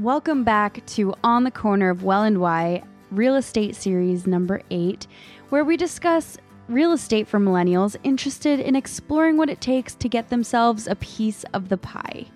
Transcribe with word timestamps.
Welcome 0.00 0.42
back 0.42 0.84
to 0.86 1.14
On 1.22 1.44
the 1.44 1.52
Corner 1.52 1.88
of 1.88 2.02
Well 2.02 2.24
and 2.24 2.40
Why, 2.40 2.82
Real 3.12 3.36
Estate 3.36 3.76
Series 3.76 4.26
number 4.26 4.60
eight, 4.68 5.06
where 5.50 5.64
we 5.64 5.76
discuss 5.76 6.36
real 6.68 6.90
estate 6.90 7.28
for 7.28 7.38
millennials 7.38 7.94
interested 8.02 8.58
in 8.58 8.74
exploring 8.74 9.36
what 9.36 9.48
it 9.48 9.60
takes 9.60 9.94
to 9.94 10.08
get 10.08 10.30
themselves 10.30 10.88
a 10.88 10.96
piece 10.96 11.44
of 11.54 11.68
the 11.68 11.76
pie. 11.76 12.26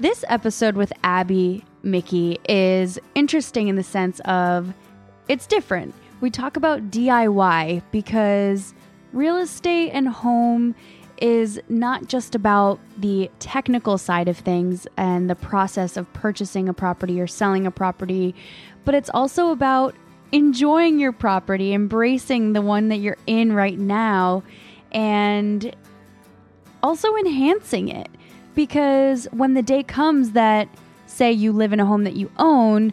This 0.00 0.24
episode 0.26 0.74
with 0.74 0.92
Abby 1.04 1.64
Mickey 1.84 2.40
is 2.48 2.98
interesting 3.14 3.68
in 3.68 3.76
the 3.76 3.84
sense 3.84 4.18
of 4.24 4.74
it's 5.28 5.46
different. 5.46 5.94
We 6.20 6.30
talk 6.30 6.56
about 6.56 6.90
DIY 6.90 7.80
because 7.92 8.74
real 9.12 9.36
estate 9.36 9.90
and 9.90 10.08
home 10.08 10.74
is 11.22 11.60
not 11.68 12.08
just 12.08 12.34
about 12.34 12.80
the 12.98 13.30
technical 13.38 13.96
side 13.96 14.26
of 14.26 14.36
things 14.36 14.88
and 14.96 15.30
the 15.30 15.36
process 15.36 15.96
of 15.96 16.12
purchasing 16.12 16.68
a 16.68 16.74
property 16.74 17.20
or 17.20 17.28
selling 17.28 17.64
a 17.64 17.70
property, 17.70 18.34
but 18.84 18.92
it's 18.92 19.08
also 19.14 19.50
about 19.50 19.94
enjoying 20.32 20.98
your 20.98 21.12
property, 21.12 21.72
embracing 21.72 22.54
the 22.54 22.60
one 22.60 22.88
that 22.88 22.96
you're 22.96 23.16
in 23.28 23.52
right 23.52 23.78
now, 23.78 24.42
and 24.90 25.76
also 26.82 27.14
enhancing 27.14 27.88
it. 27.88 28.08
Because 28.56 29.26
when 29.30 29.54
the 29.54 29.62
day 29.62 29.84
comes 29.84 30.32
that, 30.32 30.68
say, 31.06 31.30
you 31.30 31.52
live 31.52 31.72
in 31.72 31.78
a 31.78 31.86
home 31.86 32.02
that 32.02 32.16
you 32.16 32.32
own, 32.38 32.92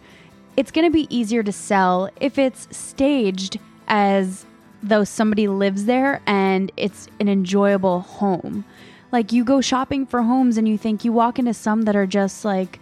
it's 0.55 0.69
going 0.69 0.85
to 0.85 0.93
be 0.93 1.07
easier 1.15 1.41
to 1.41 1.51
sell 1.51 2.11
if 2.21 2.37
it's 2.37 2.67
staged 2.75 3.57
as 3.87 4.45
though 4.81 5.03
somebody 5.03 5.47
lives 5.47 5.85
there 5.85 6.21
and 6.25 6.71
it's 6.77 7.07
an 7.19 7.27
enjoyable 7.27 8.01
home. 8.01 8.65
Like 9.11 9.31
you 9.31 9.43
go 9.43 9.61
shopping 9.61 10.05
for 10.05 10.21
homes 10.21 10.57
and 10.57 10.67
you 10.67 10.77
think 10.77 11.03
you 11.03 11.11
walk 11.11 11.39
into 11.39 11.53
some 11.53 11.83
that 11.83 11.95
are 11.95 12.07
just 12.07 12.45
like, 12.45 12.79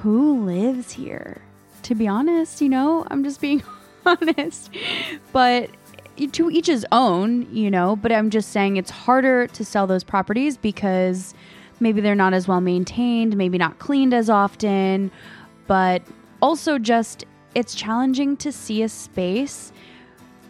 who 0.00 0.44
lives 0.44 0.92
here? 0.92 1.42
To 1.84 1.94
be 1.94 2.06
honest, 2.08 2.60
you 2.60 2.68
know, 2.68 3.06
I'm 3.10 3.24
just 3.24 3.40
being 3.40 3.62
honest. 4.06 4.70
But 5.32 5.70
to 6.32 6.50
each 6.50 6.66
his 6.66 6.86
own, 6.92 7.52
you 7.54 7.70
know, 7.70 7.96
but 7.96 8.12
I'm 8.12 8.30
just 8.30 8.50
saying 8.50 8.76
it's 8.76 8.90
harder 8.90 9.46
to 9.48 9.64
sell 9.64 9.86
those 9.86 10.04
properties 10.04 10.56
because 10.56 11.34
maybe 11.80 12.00
they're 12.00 12.14
not 12.14 12.34
as 12.34 12.46
well 12.46 12.60
maintained, 12.60 13.36
maybe 13.36 13.58
not 13.58 13.78
cleaned 13.78 14.14
as 14.14 14.30
often, 14.30 15.10
but 15.66 16.02
also 16.40 16.78
just 16.78 17.24
it's 17.54 17.74
challenging 17.74 18.36
to 18.36 18.52
see 18.52 18.82
a 18.82 18.88
space 18.88 19.72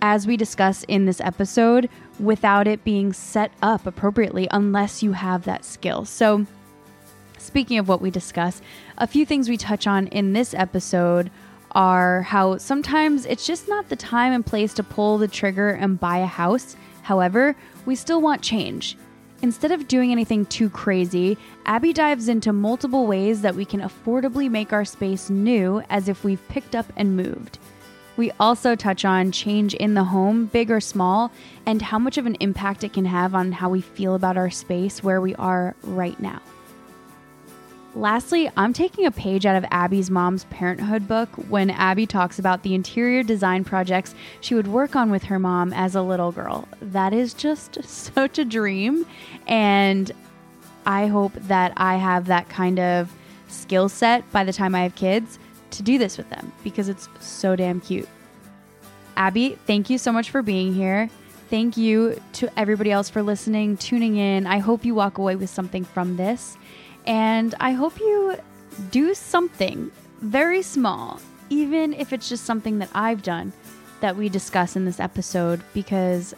as 0.04 0.26
we 0.26 0.36
discuss 0.36 0.84
in 0.84 1.06
this 1.06 1.18
episode 1.22 1.88
without 2.20 2.68
it 2.68 2.84
being 2.84 3.10
set 3.10 3.50
up 3.62 3.86
appropriately 3.86 4.46
unless 4.50 5.02
you 5.02 5.12
have 5.12 5.44
that 5.44 5.64
skill. 5.64 6.04
So, 6.04 6.46
speaking 7.38 7.78
of 7.78 7.88
what 7.88 8.02
we 8.02 8.10
discuss, 8.10 8.60
a 8.98 9.06
few 9.06 9.24
things 9.24 9.48
we 9.48 9.56
touch 9.56 9.86
on 9.86 10.08
in 10.08 10.34
this 10.34 10.52
episode 10.52 11.30
are 11.72 12.20
how 12.20 12.58
sometimes 12.58 13.24
it's 13.24 13.46
just 13.46 13.66
not 13.66 13.88
the 13.88 13.96
time 13.96 14.34
and 14.34 14.44
place 14.44 14.74
to 14.74 14.82
pull 14.82 15.16
the 15.16 15.26
trigger 15.26 15.70
and 15.70 15.98
buy 15.98 16.18
a 16.18 16.26
house. 16.26 16.76
However, 17.00 17.56
we 17.86 17.94
still 17.94 18.20
want 18.20 18.42
change. 18.42 18.98
Instead 19.40 19.72
of 19.72 19.88
doing 19.88 20.12
anything 20.12 20.44
too 20.44 20.68
crazy, 20.68 21.38
Abby 21.64 21.94
dives 21.94 22.28
into 22.28 22.52
multiple 22.52 23.06
ways 23.06 23.40
that 23.40 23.54
we 23.54 23.64
can 23.64 23.80
affordably 23.80 24.50
make 24.50 24.74
our 24.74 24.84
space 24.84 25.30
new 25.30 25.82
as 25.88 26.10
if 26.10 26.24
we've 26.24 26.46
picked 26.48 26.76
up 26.76 26.92
and 26.94 27.16
moved. 27.16 27.58
We 28.16 28.30
also 28.38 28.76
touch 28.76 29.04
on 29.04 29.32
change 29.32 29.74
in 29.74 29.94
the 29.94 30.04
home, 30.04 30.46
big 30.46 30.70
or 30.70 30.80
small, 30.80 31.32
and 31.66 31.82
how 31.82 31.98
much 31.98 32.16
of 32.16 32.26
an 32.26 32.36
impact 32.36 32.84
it 32.84 32.92
can 32.92 33.06
have 33.06 33.34
on 33.34 33.52
how 33.52 33.68
we 33.68 33.80
feel 33.80 34.14
about 34.14 34.36
our 34.36 34.50
space 34.50 35.02
where 35.02 35.20
we 35.20 35.34
are 35.34 35.74
right 35.82 36.18
now. 36.20 36.40
Lastly, 37.96 38.50
I'm 38.56 38.72
taking 38.72 39.06
a 39.06 39.12
page 39.12 39.46
out 39.46 39.54
of 39.54 39.64
Abby's 39.70 40.10
mom's 40.10 40.44
parenthood 40.44 41.06
book 41.06 41.28
when 41.48 41.70
Abby 41.70 42.06
talks 42.06 42.40
about 42.40 42.64
the 42.64 42.74
interior 42.74 43.22
design 43.22 43.62
projects 43.62 44.16
she 44.40 44.56
would 44.56 44.66
work 44.66 44.96
on 44.96 45.12
with 45.12 45.24
her 45.24 45.38
mom 45.38 45.72
as 45.72 45.94
a 45.94 46.02
little 46.02 46.32
girl. 46.32 46.66
That 46.82 47.12
is 47.12 47.34
just 47.34 47.78
such 47.84 48.38
a 48.38 48.44
dream. 48.44 49.06
And 49.46 50.10
I 50.86 51.06
hope 51.06 51.34
that 51.34 51.72
I 51.76 51.96
have 51.96 52.26
that 52.26 52.48
kind 52.48 52.80
of 52.80 53.12
skill 53.46 53.88
set 53.88 54.30
by 54.32 54.42
the 54.42 54.52
time 54.52 54.74
I 54.74 54.82
have 54.82 54.96
kids 54.96 55.38
to 55.74 55.82
do 55.82 55.98
this 55.98 56.16
with 56.16 56.28
them 56.30 56.52
because 56.62 56.88
it's 56.88 57.08
so 57.20 57.56
damn 57.56 57.80
cute. 57.80 58.08
Abby, 59.16 59.58
thank 59.66 59.90
you 59.90 59.98
so 59.98 60.12
much 60.12 60.30
for 60.30 60.42
being 60.42 60.74
here. 60.74 61.08
Thank 61.50 61.76
you 61.76 62.20
to 62.34 62.58
everybody 62.58 62.90
else 62.90 63.08
for 63.08 63.22
listening, 63.22 63.76
tuning 63.76 64.16
in. 64.16 64.46
I 64.46 64.58
hope 64.58 64.84
you 64.84 64.94
walk 64.94 65.18
away 65.18 65.36
with 65.36 65.50
something 65.50 65.84
from 65.84 66.16
this. 66.16 66.56
And 67.06 67.54
I 67.60 67.72
hope 67.72 68.00
you 68.00 68.36
do 68.90 69.14
something 69.14 69.90
very 70.20 70.62
small, 70.62 71.20
even 71.50 71.92
if 71.92 72.12
it's 72.12 72.28
just 72.28 72.44
something 72.44 72.78
that 72.78 72.88
I've 72.94 73.22
done 73.22 73.52
that 74.00 74.16
we 74.16 74.28
discuss 74.28 74.74
in 74.74 74.84
this 74.84 74.98
episode, 74.98 75.62
because 75.74 76.34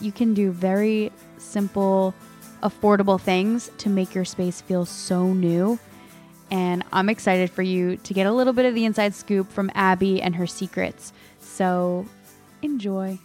you 0.00 0.12
can 0.12 0.34
do 0.34 0.50
very 0.50 1.10
simple, 1.38 2.14
affordable 2.62 3.20
things 3.20 3.70
to 3.78 3.88
make 3.88 4.14
your 4.14 4.24
space 4.24 4.60
feel 4.60 4.84
so 4.84 5.32
new 5.32 5.78
and 6.50 6.84
I'm 6.92 7.08
excited 7.08 7.50
for 7.50 7.62
you 7.62 7.96
to 7.98 8.14
get 8.14 8.26
a 8.26 8.32
little 8.32 8.52
bit 8.52 8.64
of 8.64 8.74
the 8.74 8.84
inside 8.84 9.14
scoop 9.14 9.50
from 9.50 9.70
Abby 9.74 10.20
and 10.20 10.36
her 10.36 10.46
secrets. 10.46 11.12
So 11.40 12.06
enjoy. 12.62 13.18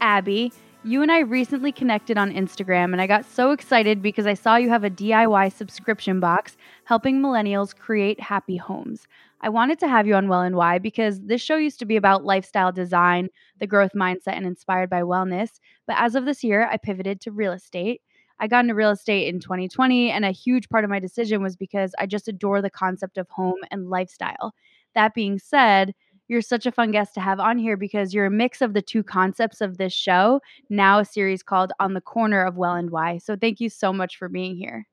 Abby, 0.00 0.52
you 0.82 1.02
and 1.02 1.12
I 1.12 1.18
recently 1.20 1.72
connected 1.72 2.16
on 2.16 2.32
Instagram, 2.32 2.92
and 2.92 3.02
I 3.02 3.06
got 3.06 3.26
so 3.26 3.50
excited 3.50 4.00
because 4.00 4.26
I 4.26 4.34
saw 4.34 4.56
you 4.56 4.70
have 4.70 4.84
a 4.84 4.90
DIY 4.90 5.52
subscription 5.52 6.20
box 6.20 6.56
helping 6.84 7.20
millennials 7.20 7.76
create 7.76 8.18
happy 8.18 8.56
homes. 8.56 9.06
I 9.42 9.48
wanted 9.48 9.78
to 9.80 9.88
have 9.88 10.06
you 10.06 10.14
on 10.14 10.28
Well 10.28 10.42
and 10.42 10.56
Why 10.56 10.78
because 10.78 11.20
this 11.20 11.42
show 11.42 11.56
used 11.56 11.78
to 11.80 11.86
be 11.86 11.96
about 11.96 12.24
lifestyle 12.24 12.72
design, 12.72 13.28
the 13.58 13.66
growth 13.66 13.92
mindset, 13.94 14.34
and 14.36 14.46
inspired 14.46 14.90
by 14.90 15.02
wellness. 15.02 15.60
But 15.86 15.96
as 15.98 16.14
of 16.14 16.24
this 16.24 16.44
year, 16.44 16.66
I 16.66 16.76
pivoted 16.76 17.20
to 17.22 17.30
real 17.30 17.52
estate. 17.52 18.02
I 18.40 18.46
got 18.46 18.64
into 18.64 18.74
real 18.74 18.90
estate 18.90 19.28
in 19.28 19.38
2020, 19.38 20.10
and 20.10 20.24
a 20.24 20.30
huge 20.30 20.68
part 20.68 20.82
of 20.82 20.90
my 20.90 20.98
decision 20.98 21.42
was 21.42 21.56
because 21.56 21.94
I 21.98 22.06
just 22.06 22.26
adore 22.26 22.62
the 22.62 22.70
concept 22.70 23.18
of 23.18 23.28
home 23.28 23.58
and 23.70 23.90
lifestyle. 23.90 24.54
That 24.94 25.14
being 25.14 25.38
said, 25.38 25.94
you're 26.26 26.40
such 26.40 26.64
a 26.64 26.72
fun 26.72 26.90
guest 26.90 27.12
to 27.14 27.20
have 27.20 27.40
on 27.40 27.58
here 27.58 27.76
because 27.76 28.14
you're 28.14 28.26
a 28.26 28.30
mix 28.30 28.62
of 28.62 28.72
the 28.72 28.80
two 28.80 29.02
concepts 29.02 29.60
of 29.60 29.76
this 29.76 29.92
show, 29.92 30.40
now 30.70 31.00
a 31.00 31.04
series 31.04 31.42
called 31.42 31.72
On 31.80 31.92
the 31.92 32.00
Corner 32.00 32.42
of 32.42 32.56
Well 32.56 32.74
and 32.74 32.90
Why. 32.90 33.18
So 33.18 33.36
thank 33.36 33.60
you 33.60 33.68
so 33.68 33.92
much 33.92 34.16
for 34.16 34.28
being 34.28 34.56
here. 34.56 34.86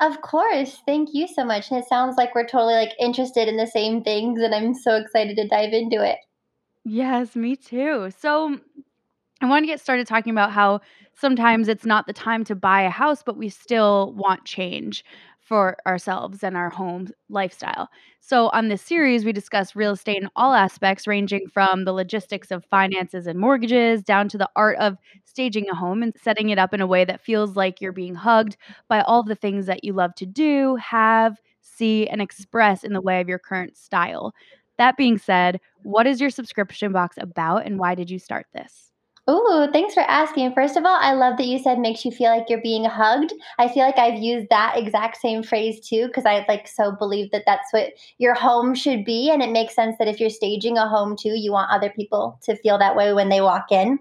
Of 0.00 0.20
course. 0.22 0.80
Thank 0.86 1.10
you 1.12 1.26
so 1.26 1.44
much. 1.44 1.70
And 1.70 1.80
it 1.80 1.88
sounds 1.88 2.16
like 2.16 2.34
we're 2.34 2.46
totally 2.46 2.74
like 2.74 2.92
interested 3.00 3.48
in 3.48 3.56
the 3.56 3.66
same 3.66 4.02
things 4.02 4.40
and 4.40 4.54
I'm 4.54 4.74
so 4.74 4.94
excited 4.94 5.36
to 5.36 5.48
dive 5.48 5.72
into 5.72 6.04
it. 6.04 6.18
Yes, 6.84 7.34
me 7.34 7.56
too. 7.56 8.12
So 8.16 8.60
I 9.42 9.46
want 9.46 9.62
to 9.64 9.66
get 9.66 9.80
started 9.80 10.06
talking 10.06 10.30
about 10.32 10.52
how 10.52 10.80
sometimes 11.14 11.68
it's 11.68 11.84
not 11.84 12.06
the 12.06 12.12
time 12.12 12.44
to 12.44 12.54
buy 12.54 12.82
a 12.82 12.90
house, 12.90 13.22
but 13.22 13.36
we 13.36 13.48
still 13.50 14.12
want 14.14 14.44
change 14.44 15.04
for 15.40 15.76
ourselves 15.86 16.42
and 16.42 16.56
our 16.56 16.70
home 16.70 17.08
lifestyle. 17.28 17.88
So, 18.20 18.48
on 18.48 18.68
this 18.68 18.82
series, 18.82 19.24
we 19.24 19.32
discuss 19.32 19.76
real 19.76 19.92
estate 19.92 20.22
in 20.22 20.28
all 20.34 20.54
aspects, 20.54 21.06
ranging 21.06 21.48
from 21.48 21.84
the 21.84 21.92
logistics 21.92 22.50
of 22.50 22.64
finances 22.64 23.26
and 23.26 23.38
mortgages 23.38 24.02
down 24.02 24.28
to 24.30 24.38
the 24.38 24.48
art 24.56 24.78
of 24.78 24.96
staging 25.24 25.68
a 25.68 25.74
home 25.74 26.02
and 26.02 26.14
setting 26.20 26.48
it 26.48 26.58
up 26.58 26.74
in 26.74 26.80
a 26.80 26.86
way 26.86 27.04
that 27.04 27.20
feels 27.20 27.54
like 27.56 27.80
you're 27.80 27.92
being 27.92 28.14
hugged 28.16 28.56
by 28.88 29.02
all 29.02 29.22
the 29.22 29.36
things 29.36 29.66
that 29.66 29.84
you 29.84 29.92
love 29.92 30.14
to 30.16 30.26
do, 30.26 30.76
have, 30.76 31.38
see, 31.60 32.08
and 32.08 32.20
express 32.22 32.82
in 32.82 32.92
the 32.94 33.00
way 33.02 33.20
of 33.20 33.28
your 33.28 33.38
current 33.38 33.76
style. 33.76 34.32
That 34.78 34.96
being 34.96 35.18
said, 35.18 35.60
what 35.82 36.06
is 36.06 36.20
your 36.20 36.30
subscription 36.30 36.90
box 36.92 37.16
about 37.20 37.66
and 37.66 37.78
why 37.78 37.94
did 37.94 38.10
you 38.10 38.18
start 38.18 38.46
this? 38.52 38.90
Ooh, 39.28 39.68
thanks 39.72 39.92
for 39.92 40.04
asking. 40.04 40.54
First 40.54 40.76
of 40.76 40.84
all, 40.84 40.98
I 41.00 41.12
love 41.12 41.36
that 41.38 41.46
you 41.46 41.58
said 41.58 41.80
makes 41.80 42.04
you 42.04 42.12
feel 42.12 42.30
like 42.30 42.48
you're 42.48 42.62
being 42.62 42.84
hugged. 42.84 43.32
I 43.58 43.66
feel 43.66 43.84
like 43.84 43.98
I've 43.98 44.20
used 44.22 44.46
that 44.50 44.74
exact 44.76 45.16
same 45.16 45.42
phrase 45.42 45.80
too 45.80 46.06
because 46.06 46.24
I 46.24 46.44
like 46.46 46.68
so 46.68 46.92
believe 46.92 47.32
that 47.32 47.42
that's 47.44 47.72
what 47.72 47.94
your 48.18 48.34
home 48.34 48.72
should 48.72 49.04
be 49.04 49.28
and 49.30 49.42
it 49.42 49.50
makes 49.50 49.74
sense 49.74 49.96
that 49.98 50.06
if 50.06 50.20
you're 50.20 50.30
staging 50.30 50.78
a 50.78 50.88
home 50.88 51.16
too, 51.16 51.30
you 51.30 51.50
want 51.50 51.72
other 51.72 51.90
people 51.90 52.38
to 52.44 52.54
feel 52.54 52.78
that 52.78 52.94
way 52.94 53.12
when 53.12 53.28
they 53.28 53.40
walk 53.40 53.72
in. 53.72 53.98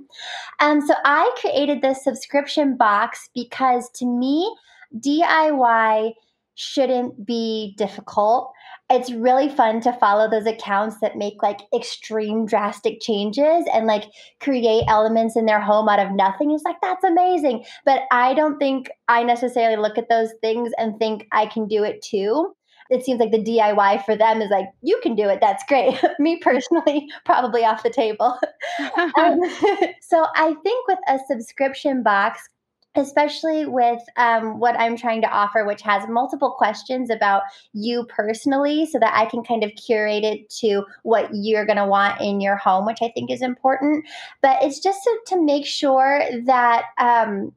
Um 0.59 0.79
so 0.85 0.93
I 1.05 1.33
created 1.41 1.81
this 1.81 2.03
subscription 2.03 2.77
box 2.77 3.27
because 3.33 3.89
to 3.95 4.05
me 4.05 4.55
DIY 4.99 6.13
shouldn't 6.55 7.25
be 7.25 7.75
difficult 7.77 8.51
it's 8.89 9.11
really 9.11 9.49
fun 9.49 9.81
to 9.81 9.93
follow 9.93 10.29
those 10.29 10.45
accounts 10.45 10.97
that 11.01 11.17
make 11.17 11.41
like 11.41 11.61
extreme 11.73 12.45
drastic 12.45 13.01
changes 13.01 13.65
and 13.73 13.87
like 13.87 14.03
create 14.39 14.83
elements 14.87 15.35
in 15.35 15.47
their 15.47 15.59
home 15.59 15.89
out 15.89 15.99
of 15.99 16.11
nothing. 16.11 16.51
It's 16.51 16.63
like 16.63 16.79
that's 16.81 17.03
amazing. 17.03 17.65
But 17.83 18.01
I 18.11 18.35
don't 18.35 18.59
think 18.59 18.89
I 19.07 19.23
necessarily 19.23 19.77
look 19.77 19.97
at 19.97 20.09
those 20.09 20.29
things 20.41 20.71
and 20.77 20.99
think 20.99 21.27
I 21.31 21.47
can 21.47 21.67
do 21.67 21.83
it 21.83 22.03
too. 22.03 22.55
It 22.91 23.03
seems 23.03 23.19
like 23.19 23.31
the 23.31 23.43
DIY 23.43 24.05
for 24.05 24.15
them 24.15 24.43
is 24.43 24.51
like, 24.51 24.67
you 24.83 24.99
can 25.01 25.15
do 25.15 25.27
it. 25.27 25.39
That's 25.41 25.63
great. 25.67 25.99
Me 26.19 26.37
personally, 26.37 27.07
probably 27.25 27.65
off 27.65 27.81
the 27.81 27.89
table. 27.89 28.37
um, 29.17 29.39
so 30.01 30.27
I 30.35 30.55
think 30.61 30.87
with 30.87 30.99
a 31.07 31.17
subscription 31.27 32.03
box, 32.03 32.47
especially 32.95 33.65
with 33.65 34.01
um, 34.17 34.59
what 34.59 34.79
I'm 34.79 34.95
trying 34.97 35.21
to 35.21 35.29
offer, 35.29 35.65
which 35.65 35.81
has 35.81 36.07
multiple 36.07 36.51
questions 36.51 37.09
about 37.09 37.43
you 37.73 38.05
personally, 38.05 38.85
so 38.85 38.99
that 38.99 39.13
I 39.15 39.25
can 39.25 39.43
kind 39.43 39.63
of 39.63 39.71
curate 39.75 40.23
it 40.23 40.49
to 40.61 40.83
what 41.03 41.29
you're 41.33 41.65
going 41.65 41.77
to 41.77 41.85
want 41.85 42.21
in 42.21 42.41
your 42.41 42.55
home, 42.55 42.85
which 42.85 42.99
I 43.01 43.09
think 43.09 43.31
is 43.31 43.41
important. 43.41 44.05
But 44.41 44.63
it's 44.63 44.79
just 44.79 45.03
to, 45.03 45.19
to 45.27 45.41
make 45.43 45.65
sure 45.65 46.21
that 46.45 46.85
um, 46.97 47.53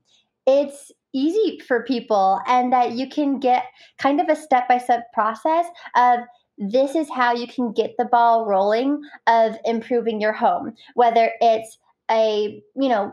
it's 0.46 0.93
easy 1.12 1.61
for 1.67 1.85
people 1.85 2.40
and 2.46 2.73
that 2.73 2.93
you 2.93 3.08
can 3.08 3.38
get 3.38 3.64
kind 3.99 4.20
of 4.20 4.29
a 4.29 4.37
step 4.37 4.69
by 4.69 4.79
step 4.79 5.12
process 5.12 5.67
of 5.96 6.20
this 6.58 6.94
is 6.94 7.08
how 7.11 7.32
you 7.32 7.46
can 7.46 7.73
get 7.73 7.94
the 7.99 8.05
ball 8.05 8.46
rolling 8.46 9.00
of 9.26 9.56
improving 9.64 10.20
your 10.20 10.32
home 10.32 10.75
whether 10.94 11.32
it's 11.40 11.79
a 12.11 12.62
you 12.76 12.88
know 12.88 13.12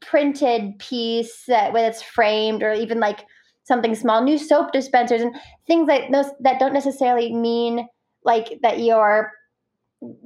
printed 0.00 0.78
piece 0.78 1.44
that 1.46 1.72
whether 1.72 1.88
it's 1.88 2.02
framed 2.02 2.62
or 2.62 2.72
even 2.72 3.00
like 3.00 3.24
something 3.64 3.94
small 3.94 4.22
new 4.22 4.38
soap 4.38 4.72
dispensers 4.72 5.22
and 5.22 5.34
things 5.66 5.88
like 5.88 6.10
those 6.12 6.26
that 6.40 6.60
don't 6.60 6.72
necessarily 6.72 7.34
mean 7.34 7.86
like 8.24 8.58
that 8.62 8.80
you're 8.80 9.32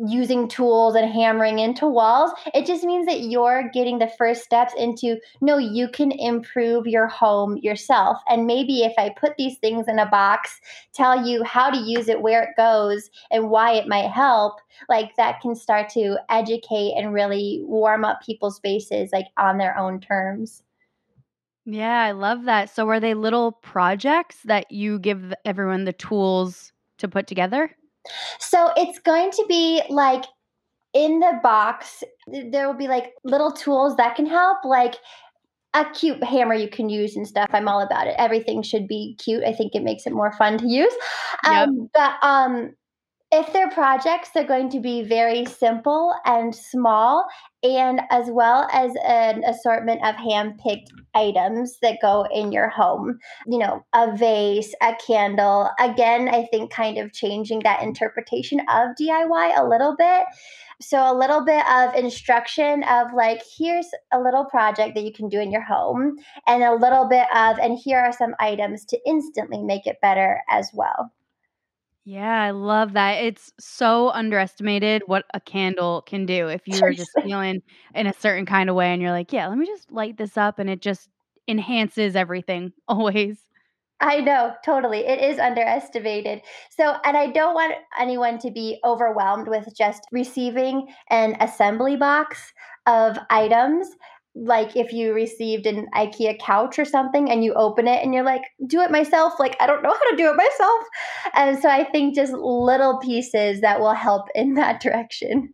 using 0.07 0.49
tools 0.49 0.95
and 0.95 1.11
hammering 1.11 1.59
into 1.59 1.87
walls. 1.87 2.31
It 2.55 2.67
just 2.67 2.85
means 2.85 3.07
that 3.07 3.23
you're 3.23 3.71
getting 3.73 3.99
the 3.99 4.11
first 4.19 4.43
steps 4.43 4.73
into 4.77 5.19
no, 5.41 5.59
you 5.59 5.89
can 5.89 6.13
improve 6.13 6.87
your 6.87 7.07
home 7.07 7.57
yourself. 7.59 8.19
And 8.29 8.47
maybe 8.47 8.83
if 8.83 8.93
I 8.99 9.11
put 9.11 9.37
these 9.37 9.59
things 9.59 9.87
in 9.89 9.99
a 9.99 10.07
box, 10.07 10.61
tell 10.93 11.27
you 11.27 11.43
how 11.45 11.71
to 11.71 11.79
use 11.79 12.09
it, 12.09 12.23
where 12.23 12.43
it 12.43 12.57
goes, 12.57 13.11
and 13.31 13.51
why 13.51 13.73
it 13.73 13.89
might 13.89 14.11
help, 14.11 14.61
like 14.89 15.17
that 15.17 15.41
can 15.41 15.55
start 15.55 15.89
to 15.91 16.19
educate 16.29 16.95
and 16.97 17.13
really 17.13 17.61
warm 17.65 18.05
up 18.05 18.21
people's 18.25 18.57
spaces 18.57 19.11
like 19.13 19.27
on 19.37 19.59
their 19.59 19.77
own 19.77 20.01
terms. 20.01 20.63
Yeah, 21.67 22.03
I 22.03 22.13
love 22.13 22.45
that. 22.45 22.71
So, 22.71 22.89
are 22.89 23.01
they 23.01 23.15
little 23.15 23.53
projects 23.53 24.39
that 24.45 24.71
you 24.73 24.99
give 24.99 25.33
everyone 25.45 25.85
the 25.85 25.93
tools 25.93 26.73
to 26.99 27.09
put 27.09 27.27
together? 27.27 27.71
So 28.39 28.73
it's 28.77 28.99
going 28.99 29.31
to 29.33 29.45
be 29.49 29.83
like 29.89 30.25
in 30.95 31.21
the 31.21 31.39
box, 31.43 32.03
there 32.27 32.67
will 32.67 32.77
be 32.77 32.89
like 32.89 33.13
little 33.25 33.53
tools 33.53 33.97
that 33.97 34.17
can 34.17 34.27
help, 34.27 34.59
like 34.65 34.97
a 35.75 35.85
cute 35.91 36.23
hammer 36.25 36.55
you 36.55 36.69
can 36.69 36.89
use 36.89 37.15
and 37.15 37.27
stuff. 37.27 37.49
I'm 37.53 37.69
all 37.69 37.81
about 37.81 38.09
it. 38.09 38.15
Everything 38.19 38.63
should 38.63 38.89
be 38.89 39.17
cute. 39.23 39.45
I 39.45 39.53
think 39.53 39.75
it 39.75 39.85
makes 39.85 40.07
it 40.07 40.13
more 40.13 40.33
fun 40.33 40.59
to 40.59 40.67
use. 40.67 40.93
Yep. 41.45 41.69
Um, 41.69 41.91
but 41.95 42.13
um, 42.23 42.75
if 43.33 43.53
they're 43.53 43.71
projects, 43.71 44.31
they're 44.31 44.45
going 44.45 44.71
to 44.71 44.81
be 44.81 45.03
very 45.03 45.45
simple 45.45 46.13
and 46.25 46.53
small, 46.55 47.25
and 47.63 48.01
as 48.11 48.27
well 48.29 48.69
as 48.73 48.93
an 49.07 49.45
assortment 49.45 50.05
of 50.05 50.17
hand 50.17 50.59
picked 50.59 50.93
items 51.15 51.79
that 51.81 51.99
go 52.03 52.27
in 52.35 52.51
your 52.51 52.69
home. 52.69 53.21
You 53.47 53.59
know, 53.59 53.85
a 53.93 54.17
vase, 54.17 54.75
a 54.83 54.97
candle. 55.07 55.71
Again, 55.79 56.29
I 56.29 56.47
think 56.51 56.73
kind 56.73 56.99
of 56.99 57.13
changing 57.13 57.61
that 57.61 57.83
interpretation 57.83 58.61
of 58.61 58.97
DIY 59.01 59.59
a 59.59 59.67
little 59.67 59.95
bit. 59.97 60.25
So, 60.81 60.99
a 60.99 61.15
little 61.15 61.45
bit 61.45 61.65
of 61.71 61.95
instruction 61.95 62.83
of 62.85 63.13
like, 63.15 63.43
here's 63.57 63.87
a 64.13 64.19
little 64.19 64.47
project 64.47 64.97
that 64.97 65.05
you 65.05 65.13
can 65.13 65.29
do 65.29 65.39
in 65.39 65.53
your 65.53 65.63
home, 65.63 66.17
and 66.49 66.65
a 66.65 66.75
little 66.75 67.09
bit 67.09 67.27
of, 67.33 67.59
and 67.59 67.79
here 67.79 67.99
are 68.01 68.13
some 68.13 68.35
items 68.41 68.85
to 68.87 68.99
instantly 69.07 69.63
make 69.63 69.87
it 69.87 70.01
better 70.01 70.41
as 70.49 70.71
well. 70.75 71.13
Yeah, 72.05 72.43
I 72.43 72.51
love 72.51 72.95
that. 72.95 73.23
It's 73.23 73.53
so 73.61 74.11
underestimated 74.11 75.03
what 75.07 75.27
a 75.35 75.41
candle 75.41 76.03
can 76.03 76.27
do. 76.27 76.49
If 76.49 76.67
you're 76.67 76.93
just 76.95 77.11
feeling 77.23 77.63
in 77.95 78.07
a 78.07 78.13
certain 78.15 78.47
kind 78.47 78.71
of 78.71 78.77
way 78.77 78.93
and 78.93 79.03
you're 79.03 79.11
like, 79.11 79.33
yeah, 79.33 79.49
let 79.49 79.59
me 79.59 79.67
just 79.67 79.91
light 79.93 80.17
this 80.17 80.37
up 80.37 80.59
and 80.59 80.71
it 80.71 80.81
just 80.81 81.09
enhances 81.47 82.17
everything 82.17 82.73
always. 82.89 83.39
I 84.03 84.21
know, 84.21 84.55
totally. 84.65 85.01
It 85.01 85.21
is 85.23 85.39
underestimated. 85.39 86.41
So, 86.71 86.97
and 87.05 87.19
I 87.19 87.27
don't 87.27 87.53
want 87.53 87.75
anyone 87.99 88.39
to 88.39 88.51
be 88.51 88.81
overwhelmed 88.83 89.47
with 89.47 89.69
just 89.77 90.07
receiving 90.11 90.89
an 91.11 91.37
assembly 91.39 91.97
box 91.97 92.55
of 92.87 93.19
items 93.29 93.89
like 94.41 94.75
if 94.75 94.93
you 94.93 95.13
received 95.13 95.67
an 95.67 95.87
IKEA 95.95 96.39
couch 96.41 96.79
or 96.79 96.87
something 96.87 97.31
and 97.31 97.45
you 97.45 97.53
open 97.55 97.87
it 97.87 98.03
and 98.03 98.15
you're 98.15 98.25
like, 98.25 98.43
do 98.67 98.81
it 98.81 98.91
myself. 98.91 99.35
Like, 99.39 99.55
I 99.61 99.67
don't 99.67 99.83
know 99.83 99.93
how 99.93 100.11
to 100.11 100.17
do 100.17 100.31
it 100.31 100.37
myself. 100.37 100.85
And 101.35 101.61
so 101.61 101.69
I 101.69 101.85
think 101.85 102.15
just 102.15 102.33
little 102.33 102.99
pieces 102.99 103.61
that 103.61 103.81
will 103.81 103.95
help 103.95 104.29
in 104.35 104.55
that 104.55 104.81
direction. 104.81 105.53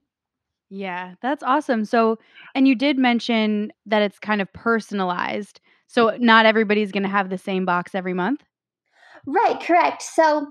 Yeah, 0.71 1.15
that's 1.21 1.43
awesome. 1.43 1.85
So, 1.85 2.19
and 2.55 2.67
you 2.67 2.75
did 2.75 2.99
mention 2.99 3.73
that 3.87 4.03
it's 4.03 4.19
kind 4.19 4.41
of 4.41 4.53
personalized. 4.53 5.61
So, 5.87 6.17
not 6.19 6.47
everybody's 6.47 6.91
going 6.91 7.05
to 7.05 7.09
have 7.09 7.31
the 7.31 7.39
same 7.39 7.65
box 7.65 7.95
every 7.95 8.15
month? 8.15 8.43
Right, 9.27 9.61
correct. 9.61 10.03
So, 10.03 10.49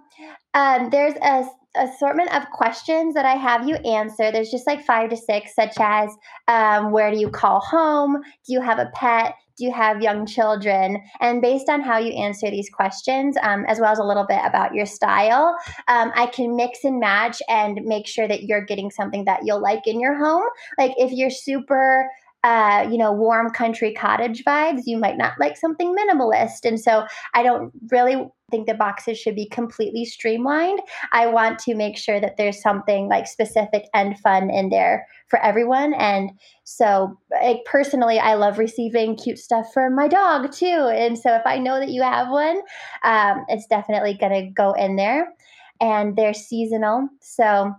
um, 0.53 0.89
there's 0.89 1.15
a 1.15 1.45
assortment 1.77 2.33
of 2.35 2.49
questions 2.51 3.13
that 3.15 3.25
I 3.25 3.35
have 3.35 3.67
you 3.67 3.75
answer. 3.75 4.31
There's 4.31 4.51
just 4.51 4.67
like 4.67 4.85
five 4.85 5.09
to 5.09 5.17
six, 5.17 5.55
such 5.55 5.75
as 5.79 6.09
um, 6.47 6.91
where 6.91 7.11
do 7.11 7.17
you 7.17 7.29
call 7.29 7.59
home? 7.59 8.21
Do 8.45 8.53
you 8.53 8.61
have 8.61 8.79
a 8.79 8.91
pet? 8.93 9.35
Do 9.57 9.63
you 9.63 9.71
have 9.71 10.01
young 10.01 10.25
children? 10.25 11.01
And 11.21 11.41
based 11.41 11.69
on 11.69 11.81
how 11.81 11.97
you 11.97 12.11
answer 12.13 12.51
these 12.51 12.69
questions, 12.69 13.37
um, 13.41 13.63
as 13.67 13.79
well 13.79 13.91
as 13.91 13.99
a 13.99 14.03
little 14.03 14.25
bit 14.25 14.41
about 14.43 14.73
your 14.73 14.85
style, 14.85 15.55
um, 15.87 16.11
I 16.15 16.25
can 16.27 16.55
mix 16.57 16.83
and 16.83 16.99
match 16.99 17.41
and 17.47 17.79
make 17.85 18.05
sure 18.05 18.27
that 18.27 18.43
you're 18.43 18.65
getting 18.65 18.91
something 18.91 19.23
that 19.25 19.41
you'll 19.45 19.61
like 19.61 19.87
in 19.87 19.99
your 19.99 20.15
home. 20.17 20.43
Like 20.77 20.91
if 20.97 21.11
you're 21.11 21.29
super 21.29 22.09
uh, 22.45 22.87
you 22.91 22.97
know, 22.97 23.11
warm 23.11 23.49
country 23.49 23.91
cottage 23.91 24.43
vibes, 24.43 24.83
you 24.85 24.99
might 24.99 25.17
not 25.17 25.33
like 25.39 25.57
something 25.57 25.95
minimalist. 25.95 26.63
And 26.63 26.79
so 26.79 27.07
I 27.33 27.41
don't 27.41 27.71
really 27.89 28.29
think 28.51 28.67
the 28.67 28.75
boxes 28.75 29.17
should 29.17 29.33
be 29.33 29.49
completely 29.49 30.05
streamlined. 30.05 30.79
I 31.11 31.25
want 31.25 31.57
to 31.59 31.73
make 31.73 31.97
sure 31.97 32.19
that 32.19 32.37
there's 32.37 32.61
something 32.61 33.09
like 33.09 33.25
specific 33.25 33.85
and 33.95 34.19
fun 34.19 34.51
in 34.51 34.69
there 34.69 35.07
for 35.27 35.43
everyone. 35.43 35.95
And 35.95 36.29
so, 36.65 37.17
like, 37.31 37.65
personally, 37.65 38.19
I 38.19 38.35
love 38.35 38.59
receiving 38.59 39.15
cute 39.15 39.39
stuff 39.39 39.65
for 39.73 39.89
my 39.89 40.07
dog 40.07 40.51
too. 40.51 40.91
And 40.93 41.17
so, 41.17 41.33
if 41.35 41.47
I 41.47 41.57
know 41.57 41.79
that 41.79 41.89
you 41.89 42.03
have 42.03 42.29
one, 42.29 42.61
um, 43.03 43.43
it's 43.47 43.65
definitely 43.65 44.13
going 44.13 44.33
to 44.33 44.51
go 44.51 44.73
in 44.73 44.97
there. 44.97 45.33
And 45.81 46.15
they're 46.15 46.35
seasonal. 46.35 47.09
So, 47.21 47.73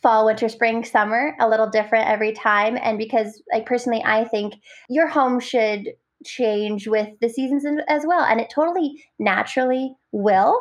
fall, 0.00 0.26
winter, 0.26 0.48
spring, 0.48 0.84
summer, 0.84 1.34
a 1.40 1.48
little 1.48 1.68
different 1.68 2.08
every 2.08 2.32
time. 2.32 2.78
And 2.80 2.98
because, 2.98 3.42
like, 3.52 3.66
personally, 3.66 4.02
I 4.04 4.24
think 4.24 4.54
your 4.88 5.08
home 5.08 5.40
should 5.40 5.88
change 6.24 6.86
with 6.86 7.08
the 7.20 7.28
seasons 7.28 7.64
as 7.88 8.04
well. 8.06 8.24
And 8.24 8.40
it 8.40 8.52
totally 8.54 9.04
naturally 9.18 9.94
will. 10.12 10.60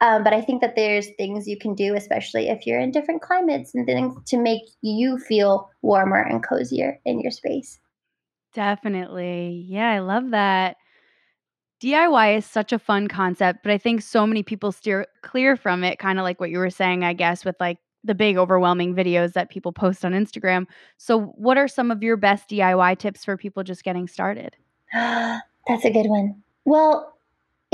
Um, 0.00 0.24
but 0.24 0.34
I 0.34 0.40
think 0.40 0.60
that 0.60 0.76
there's 0.76 1.08
things 1.16 1.46
you 1.46 1.58
can 1.58 1.74
do, 1.74 1.94
especially 1.94 2.48
if 2.48 2.66
you're 2.66 2.80
in 2.80 2.90
different 2.90 3.22
climates 3.22 3.74
and 3.74 3.86
things 3.86 4.14
to 4.26 4.38
make 4.38 4.62
you 4.82 5.18
feel 5.18 5.70
warmer 5.82 6.20
and 6.20 6.42
cozier 6.42 7.00
in 7.04 7.20
your 7.20 7.30
space. 7.30 7.78
Definitely. 8.54 9.64
Yeah, 9.68 9.90
I 9.90 10.00
love 10.00 10.30
that. 10.30 10.76
DIY 11.82 12.38
is 12.38 12.46
such 12.46 12.72
a 12.72 12.78
fun 12.78 13.08
concept, 13.08 13.60
but 13.62 13.72
I 13.72 13.78
think 13.78 14.00
so 14.00 14.26
many 14.26 14.42
people 14.42 14.72
steer 14.72 15.06
clear 15.22 15.56
from 15.56 15.84
it, 15.84 15.98
kind 15.98 16.18
of 16.18 16.22
like 16.22 16.40
what 16.40 16.50
you 16.50 16.58
were 16.58 16.70
saying, 16.70 17.04
I 17.04 17.12
guess, 17.12 17.44
with 17.44 17.56
like 17.60 17.78
the 18.04 18.14
big 18.14 18.36
overwhelming 18.36 18.94
videos 18.94 19.32
that 19.32 19.50
people 19.50 19.72
post 19.72 20.04
on 20.04 20.12
Instagram. 20.12 20.66
So, 20.98 21.20
what 21.36 21.56
are 21.56 21.68
some 21.68 21.90
of 21.90 22.02
your 22.02 22.16
best 22.16 22.48
DIY 22.48 22.98
tips 22.98 23.24
for 23.24 23.36
people 23.36 23.62
just 23.62 23.84
getting 23.84 24.06
started? 24.06 24.56
That's 24.92 25.84
a 25.84 25.90
good 25.90 26.06
one. 26.06 26.42
Well, 26.64 27.14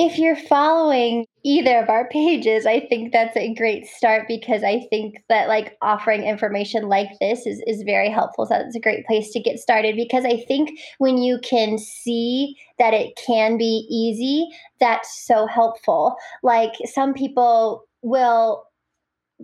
if 0.03 0.19
you're 0.19 0.37
following 0.37 1.27
either 1.43 1.79
of 1.79 1.91
our 1.91 2.09
pages, 2.09 2.65
I 2.65 2.81
think 2.81 3.13
that's 3.13 3.37
a 3.37 3.53
great 3.53 3.87
start 3.87 4.27
because 4.27 4.63
I 4.63 4.87
think 4.89 5.23
that 5.29 5.47
like 5.47 5.77
offering 5.83 6.23
information 6.25 6.89
like 6.89 7.09
this 7.21 7.47
is, 7.47 7.63
is 7.67 7.83
very 7.83 8.09
helpful. 8.09 8.47
So 8.47 8.55
that's 8.55 8.75
a 8.75 8.81
great 8.81 9.07
place 9.07 9.31
to 9.33 9.41
get 9.41 9.59
started 9.59 9.97
because 9.97 10.25
I 10.25 10.39
think 10.49 10.71
when 10.99 11.19
you 11.19 11.39
can 11.43 11.77
see 11.77 12.57
that 12.79 12.95
it 12.95 13.15
can 13.17 13.59
be 13.59 13.87
easy, 13.91 14.49
that's 14.81 15.27
so 15.27 15.47
helpful. 15.47 16.17
Like 16.43 16.73
some 16.87 17.13
people 17.13 17.85
will 18.01 18.65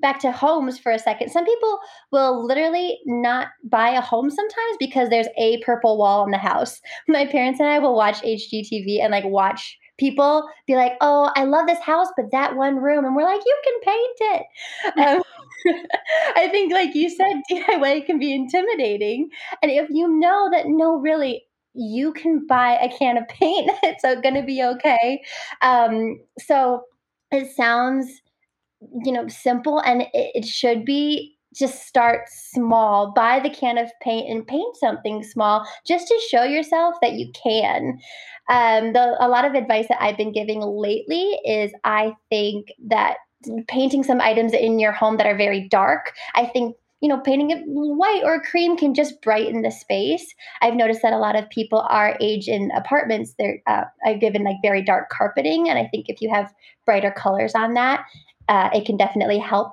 back 0.01 0.21
to 0.21 0.33
homes 0.33 0.79
for 0.79 0.93
a 0.93 0.99
second. 0.99 1.31
Some 1.31 1.45
people 1.45 1.79
will 2.13 2.45
literally 2.45 2.99
not 3.07 3.49
buy 3.65 3.91
a 3.91 4.01
home 4.01 4.31
sometimes 4.31 4.77
because 4.79 5.09
there's 5.09 5.29
a 5.39 5.59
purple 5.63 5.99
wall 5.99 6.25
in 6.25 6.31
the 6.31 6.39
house. 6.39 6.81
My 7.09 7.27
parents 7.27 7.61
and 7.61 7.69
I 7.69 7.79
will 7.79 7.95
watch 7.95 8.23
HGTV 8.23 9.01
and 9.03 9.11
like 9.13 9.25
watch 9.25 9.79
people 9.99 10.47
be 10.67 10.75
like, 10.77 10.93
"Oh, 11.01 11.31
I 11.37 11.45
love 11.45 11.67
this 11.67 11.81
house, 11.81 12.09
but 12.17 12.27
that 12.33 12.57
one 12.57 12.77
room," 12.77 13.05
and 13.05 13.17
we're 13.17 13.25
like, 13.25 13.41
"You 13.45 13.61
can 13.65 13.81
paint 13.95 14.17
it." 14.21 14.43
Um, 14.97 15.23
I 16.37 16.49
think, 16.49 16.73
like 16.73 16.95
you 16.95 17.09
said, 17.11 17.41
DIY 17.51 18.07
can 18.07 18.19
be 18.19 18.33
intimidating, 18.35 19.29
and 19.63 19.71
if 19.71 19.89
you 19.91 20.09
know 20.09 20.49
that 20.53 20.67
no, 20.67 20.97
really, 20.97 21.45
you 21.75 22.13
can 22.13 22.47
buy 22.47 22.79
a 22.79 22.89
can 22.97 23.17
of 23.17 23.27
paint, 23.29 23.71
it's 23.83 24.03
going 24.03 24.35
to 24.35 24.43
be 24.43 24.63
okay. 24.63 25.23
Um, 25.63 26.21
so 26.39 26.83
it 27.33 27.55
sounds 27.57 28.09
you 29.05 29.13
know 29.13 29.27
simple 29.29 29.81
and 29.81 30.03
it, 30.03 30.09
it 30.13 30.45
should 30.45 30.85
be 30.85 31.35
just 31.55 31.87
start 31.87 32.29
small 32.29 33.13
buy 33.13 33.41
the 33.41 33.51
can 33.51 33.79
of 33.79 33.91
paint 34.03 34.29
and 34.29 34.47
paint 34.47 34.77
something 34.77 35.23
small 35.23 35.67
just 35.87 36.07
to 36.09 36.21
show 36.31 36.43
yourself 36.43 36.95
that 37.01 37.15
you 37.15 37.31
can 37.33 37.99
um, 38.49 38.93
the, 38.93 39.17
a 39.19 39.29
lot 39.29 39.45
of 39.45 39.55
advice 39.55 39.87
that 39.89 40.03
i've 40.03 40.17
been 40.17 40.33
giving 40.33 40.61
lately 40.61 41.39
is 41.47 41.73
i 41.85 42.13
think 42.31 42.69
that 42.87 43.17
painting 43.69 44.03
some 44.03 44.21
items 44.21 44.53
in 44.53 44.79
your 44.79 44.93
home 44.93 45.17
that 45.17 45.27
are 45.27 45.37
very 45.37 45.69
dark 45.69 46.13
i 46.35 46.45
think 46.45 46.77
you 47.01 47.09
know, 47.09 47.21
painting 47.21 47.51
it 47.51 47.63
white 47.67 48.23
or 48.25 48.41
cream 48.41 48.77
can 48.77 48.95
just 48.95 49.21
brighten 49.21 49.63
the 49.63 49.71
space. 49.71 50.35
I've 50.63 50.75
noticed 50.75 51.03
that 51.03 51.13
a 51.13 51.19
lot 51.19 51.37
of 51.37 51.49
people 51.51 51.81
our 51.91 52.17
age 52.21 52.49
in 52.49 52.71
apartments, 52.75 53.35
they're 53.39 53.63
uh, 53.67 53.85
are 54.05 54.17
given 54.17 54.45
like 54.45 54.57
very 54.63 54.83
dark 54.83 55.11
carpeting, 55.11 55.69
and 55.69 55.79
I 55.79 55.87
think 55.89 56.09
if 56.09 56.23
you 56.23 56.31
have 56.33 56.53
brighter 56.87 57.11
colors 57.11 57.55
on 57.55 57.75
that, 57.75 58.07
uh, 58.49 58.71
it 58.73 58.87
can 58.87 58.97
definitely 58.97 59.39
help 59.39 59.73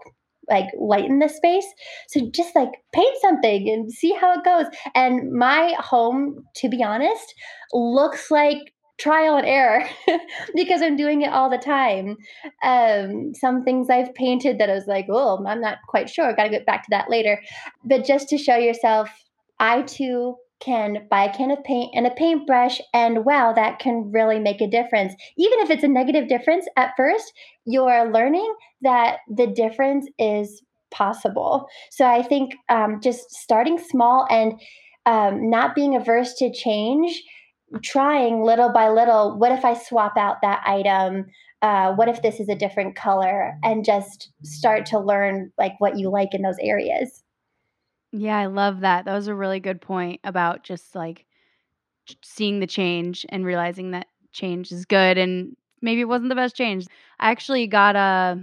like 0.50 0.68
lighten 0.78 1.20
the 1.20 1.30
space. 1.30 1.66
So 2.10 2.30
just 2.34 2.56
like 2.56 2.70
paint 2.94 3.16
something 3.22 3.70
and 3.70 3.92
see 3.92 4.14
how 4.14 4.34
it 4.34 4.44
goes. 4.44 4.66
And 4.94 5.32
my 5.32 5.74
home, 5.80 6.44
to 6.58 6.70
be 6.70 6.84
honest, 6.84 7.34
looks 7.72 8.30
like 8.30 8.58
trial 9.00 9.38
and 9.38 9.48
error 9.48 9.88
because 10.56 10.82
I'm 10.82 10.96
doing 10.96 11.22
it 11.22 11.32
all 11.32 11.50
the 11.50 11.58
time. 11.58 12.18
Um, 12.64 13.34
some 13.34 13.64
things 13.64 13.90
I've 13.90 14.14
painted 14.16 14.60
that 14.60 14.70
I 14.70 14.74
was 14.74 14.88
like, 14.88 15.08
oh, 15.10 15.44
I'm 15.46 15.62
not 15.62 15.78
quite 15.88 16.10
sure. 16.10 16.36
Got 16.36 16.44
to 16.44 16.50
get 16.50 16.66
back 16.66 16.84
to 16.84 16.90
that 16.92 17.10
later. 17.10 17.42
But 17.84 18.06
just 18.06 18.30
to 18.30 18.38
show 18.38 18.56
yourself, 18.56 19.10
I 19.60 19.84
too 19.84 20.36
can 20.60 21.08
buy 21.10 21.26
a 21.26 21.34
can 21.34 21.52
of 21.52 21.64
paint 21.64 21.92
and 21.94 22.08
a 22.08 22.12
paintbrush, 22.12 22.80
and 22.94 23.26
wow, 23.26 23.54
that 23.54 23.80
can 23.80 24.12
really 24.12 24.40
make 24.40 24.62
a 24.62 24.68
difference. 24.68 25.14
Even 25.38 25.60
if 25.60 25.70
it's 25.70 25.84
a 25.84 25.88
negative 25.88 26.28
difference 26.28 26.68
at 26.78 26.94
first, 26.96 27.34
you're 27.66 28.12
learning 28.12 28.54
that 28.82 29.18
the 29.30 29.48
difference 29.48 30.08
is 30.18 30.62
possible. 30.92 31.68
So 31.92 32.06
I 32.06 32.22
think 32.22 32.54
um, 32.70 33.00
just 33.02 33.32
starting 33.32 33.78
small 33.78 34.28
and 34.30 34.54
um, 35.06 35.50
not 35.50 35.76
being 35.76 35.96
averse 35.96 36.34
to 36.36 36.52
change 36.52 37.22
trying 37.82 38.44
little 38.44 38.72
by 38.72 38.90
little 38.90 39.38
what 39.38 39.52
if 39.52 39.66
i 39.66 39.74
swap 39.74 40.16
out 40.18 40.38
that 40.42 40.62
item 40.66 41.26
uh, 41.62 41.94
what 41.94 42.10
if 42.10 42.22
this 42.22 42.42
is 42.42 42.50
a 42.50 42.56
different 42.56 42.96
color 42.96 43.58
and 43.64 43.86
just 43.86 44.30
start 44.44 44.86
to 44.86 45.00
learn 45.00 45.52
like 45.58 45.74
what 45.80 45.98
you 45.98 46.10
like 46.10 46.34
in 46.34 46.42
those 46.42 46.58
areas 46.62 47.23
yeah 48.14 48.38
i 48.38 48.46
love 48.46 48.80
that 48.82 49.06
that 49.06 49.14
was 49.14 49.28
a 49.28 49.36
really 49.36 49.60
good 49.60 49.82
point 49.82 50.20
about 50.24 50.64
just 50.64 50.96
like 50.96 51.26
seeing 52.22 52.60
the 52.60 52.68
change 52.68 53.26
and 53.30 53.46
realizing 53.46 53.92
that 53.92 54.08
change 54.32 54.72
is 54.72 54.86
good 54.86 55.18
and 55.18 55.56
maybe 55.82 56.02
it 56.02 56.08
wasn't 56.08 56.30
the 56.30 56.36
best 56.36 56.56
change 56.56 56.86
i 57.20 57.30
actually 57.30 57.68
got 57.68 57.96
a 57.96 58.40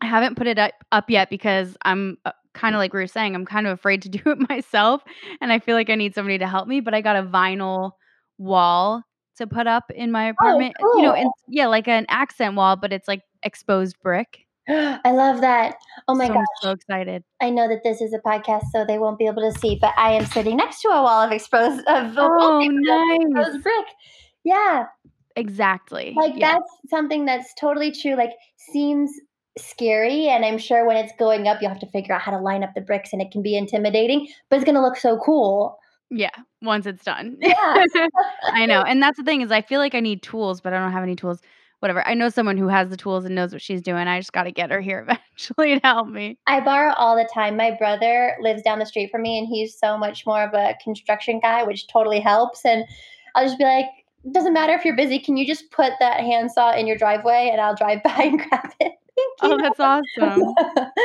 i 0.00 0.06
haven't 0.06 0.36
put 0.36 0.46
it 0.46 0.58
up, 0.58 0.72
up 0.92 1.10
yet 1.10 1.30
because 1.30 1.76
i'm 1.84 2.16
uh, 2.24 2.32
kind 2.52 2.74
of 2.74 2.78
like 2.78 2.92
we 2.92 3.00
were 3.00 3.06
saying 3.06 3.34
i'm 3.34 3.46
kind 3.46 3.66
of 3.66 3.72
afraid 3.72 4.02
to 4.02 4.08
do 4.08 4.20
it 4.26 4.48
myself 4.48 5.02
and 5.40 5.52
i 5.52 5.58
feel 5.58 5.74
like 5.74 5.90
i 5.90 5.94
need 5.94 6.14
somebody 6.14 6.38
to 6.38 6.46
help 6.46 6.68
me 6.68 6.80
but 6.80 6.94
i 6.94 7.00
got 7.00 7.16
a 7.16 7.22
vinyl 7.22 7.92
wall 8.38 9.04
to 9.40 9.46
put 9.46 9.66
up 9.66 9.90
in 9.90 10.12
my 10.12 10.28
oh, 10.28 10.30
apartment. 10.30 10.74
Oh, 10.80 10.90
cool. 10.92 10.96
You 10.96 11.08
know, 11.08 11.14
and 11.14 11.30
yeah, 11.48 11.66
like 11.66 11.88
an 11.88 12.06
accent 12.08 12.54
wall, 12.54 12.76
but 12.76 12.92
it's 12.92 13.08
like 13.08 13.22
exposed 13.42 13.96
brick. 14.02 14.46
I 15.04 15.10
love 15.12 15.40
that. 15.40 15.76
Oh 16.08 16.14
my 16.14 16.26
so 16.26 16.34
gosh. 16.34 16.40
I'm 16.40 16.62
so 16.62 16.70
excited. 16.72 17.24
I 17.40 17.50
know 17.50 17.68
that 17.68 17.82
this 17.82 18.00
is 18.00 18.12
a 18.12 18.18
podcast, 18.18 18.64
so 18.72 18.84
they 18.84 18.98
won't 18.98 19.18
be 19.18 19.26
able 19.26 19.42
to 19.42 19.58
see, 19.58 19.78
but 19.80 19.92
I 19.96 20.12
am 20.12 20.26
sitting 20.26 20.56
next 20.56 20.80
to 20.82 20.88
a 20.88 21.02
wall 21.02 21.22
of 21.22 21.32
exposed 21.32 21.86
of 21.86 22.14
oh, 22.16 22.60
nice. 22.60 23.20
exposed 23.22 23.62
brick. 23.62 23.86
Yeah. 24.44 24.86
Exactly. 25.36 26.14
Like 26.16 26.34
yeah. 26.36 26.52
that's 26.52 26.72
something 26.88 27.24
that's 27.24 27.52
totally 27.54 27.92
true. 27.92 28.16
Like 28.16 28.32
seems 28.56 29.10
scary 29.58 30.28
and 30.28 30.44
i'm 30.44 30.56
sure 30.56 30.86
when 30.86 30.96
it's 30.96 31.12
going 31.18 31.48
up 31.48 31.60
you'll 31.60 31.70
have 31.70 31.80
to 31.80 31.90
figure 31.90 32.14
out 32.14 32.20
how 32.20 32.30
to 32.30 32.38
line 32.38 32.62
up 32.62 32.70
the 32.76 32.80
bricks 32.80 33.12
and 33.12 33.20
it 33.20 33.32
can 33.32 33.42
be 33.42 33.56
intimidating 33.56 34.28
but 34.48 34.56
it's 34.56 34.64
going 34.64 34.76
to 34.76 34.80
look 34.80 34.96
so 34.96 35.18
cool 35.18 35.76
yeah, 36.10 36.30
once 36.60 36.86
it's 36.86 37.04
done. 37.04 37.36
Yeah. 37.40 37.84
I 38.52 38.66
know. 38.66 38.82
And 38.82 39.00
that's 39.00 39.16
the 39.16 39.22
thing 39.22 39.42
is 39.42 39.52
I 39.52 39.62
feel 39.62 39.78
like 39.78 39.94
I 39.94 40.00
need 40.00 40.22
tools, 40.22 40.60
but 40.60 40.72
I 40.72 40.78
don't 40.78 40.92
have 40.92 41.04
any 41.04 41.14
tools. 41.14 41.40
Whatever. 41.80 42.06
I 42.06 42.14
know 42.14 42.28
someone 42.28 42.56
who 42.56 42.68
has 42.68 42.90
the 42.90 42.96
tools 42.96 43.24
and 43.24 43.34
knows 43.34 43.52
what 43.52 43.62
she's 43.62 43.82
doing. 43.82 44.06
I 44.06 44.18
just 44.18 44.32
got 44.32 44.44
to 44.44 44.52
get 44.52 44.70
her 44.70 44.80
here 44.80 45.00
eventually 45.08 45.78
to 45.78 45.86
help 45.86 46.08
me. 46.08 46.38
I 46.46 46.60
borrow 46.60 46.92
all 46.94 47.16
the 47.16 47.28
time. 47.32 47.56
My 47.56 47.70
brother 47.70 48.36
lives 48.40 48.62
down 48.62 48.78
the 48.78 48.86
street 48.86 49.10
from 49.10 49.22
me 49.22 49.38
and 49.38 49.48
he's 49.48 49.78
so 49.78 49.96
much 49.96 50.26
more 50.26 50.42
of 50.42 50.54
a 50.54 50.76
construction 50.82 51.40
guy, 51.40 51.62
which 51.62 51.88
totally 51.88 52.20
helps. 52.20 52.64
And 52.64 52.84
I'll 53.34 53.46
just 53.46 53.58
be 53.58 53.64
like, 53.64 53.86
doesn't 54.32 54.52
matter 54.52 54.74
if 54.74 54.84
you're 54.84 54.96
busy. 54.96 55.18
Can 55.18 55.36
you 55.36 55.46
just 55.46 55.70
put 55.70 55.92
that 56.00 56.20
handsaw 56.20 56.72
in 56.72 56.86
your 56.86 56.96
driveway 56.96 57.48
and 57.50 57.60
I'll 57.60 57.74
drive 57.74 58.02
by 58.04 58.24
and 58.24 58.38
grab 58.38 58.72
it? 58.80 58.92
Thank 59.16 59.38
oh, 59.42 59.48
you. 59.48 59.54
Oh, 59.54 59.58
that's 59.62 59.80
awesome. 59.80 60.54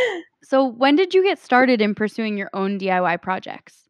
so, 0.43 0.65
when 0.65 0.95
did 0.95 1.13
you 1.13 1.23
get 1.23 1.39
started 1.39 1.81
in 1.81 1.95
pursuing 1.95 2.37
your 2.37 2.49
own 2.53 2.79
DIY 2.79 3.21
projects? 3.21 3.89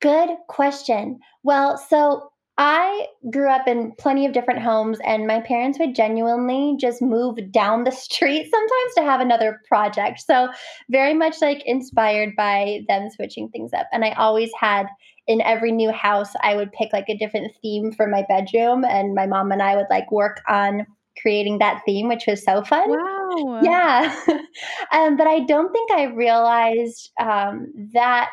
Good 0.00 0.30
question. 0.48 1.18
Well, 1.42 1.76
so 1.76 2.30
I 2.56 3.06
grew 3.32 3.48
up 3.48 3.66
in 3.66 3.92
plenty 3.98 4.26
of 4.26 4.32
different 4.32 4.62
homes, 4.62 4.98
and 5.04 5.26
my 5.26 5.40
parents 5.40 5.78
would 5.78 5.96
genuinely 5.96 6.76
just 6.78 7.02
move 7.02 7.36
down 7.50 7.84
the 7.84 7.90
street 7.92 8.48
sometimes 8.50 8.94
to 8.96 9.02
have 9.02 9.20
another 9.20 9.60
project. 9.66 10.20
So, 10.20 10.48
very 10.90 11.14
much 11.14 11.40
like 11.40 11.62
inspired 11.66 12.36
by 12.36 12.82
them 12.88 13.08
switching 13.10 13.48
things 13.48 13.72
up. 13.72 13.88
And 13.92 14.04
I 14.04 14.12
always 14.12 14.50
had 14.58 14.86
in 15.26 15.40
every 15.40 15.72
new 15.72 15.90
house, 15.90 16.32
I 16.42 16.54
would 16.54 16.70
pick 16.72 16.92
like 16.92 17.08
a 17.08 17.16
different 17.16 17.50
theme 17.62 17.92
for 17.92 18.06
my 18.06 18.24
bedroom, 18.28 18.84
and 18.84 19.14
my 19.14 19.26
mom 19.26 19.50
and 19.50 19.62
I 19.62 19.74
would 19.74 19.86
like 19.90 20.10
work 20.12 20.40
on 20.48 20.86
creating 21.20 21.58
that 21.58 21.82
theme, 21.86 22.08
which 22.08 22.24
was 22.26 22.44
so 22.44 22.62
fun. 22.62 22.90
Wow. 22.90 23.60
Yeah. 23.62 24.14
um, 24.92 25.16
but 25.16 25.26
I 25.26 25.40
don't 25.40 25.72
think 25.72 25.90
I 25.90 26.04
realized 26.04 27.10
um, 27.20 27.72
that 27.94 28.28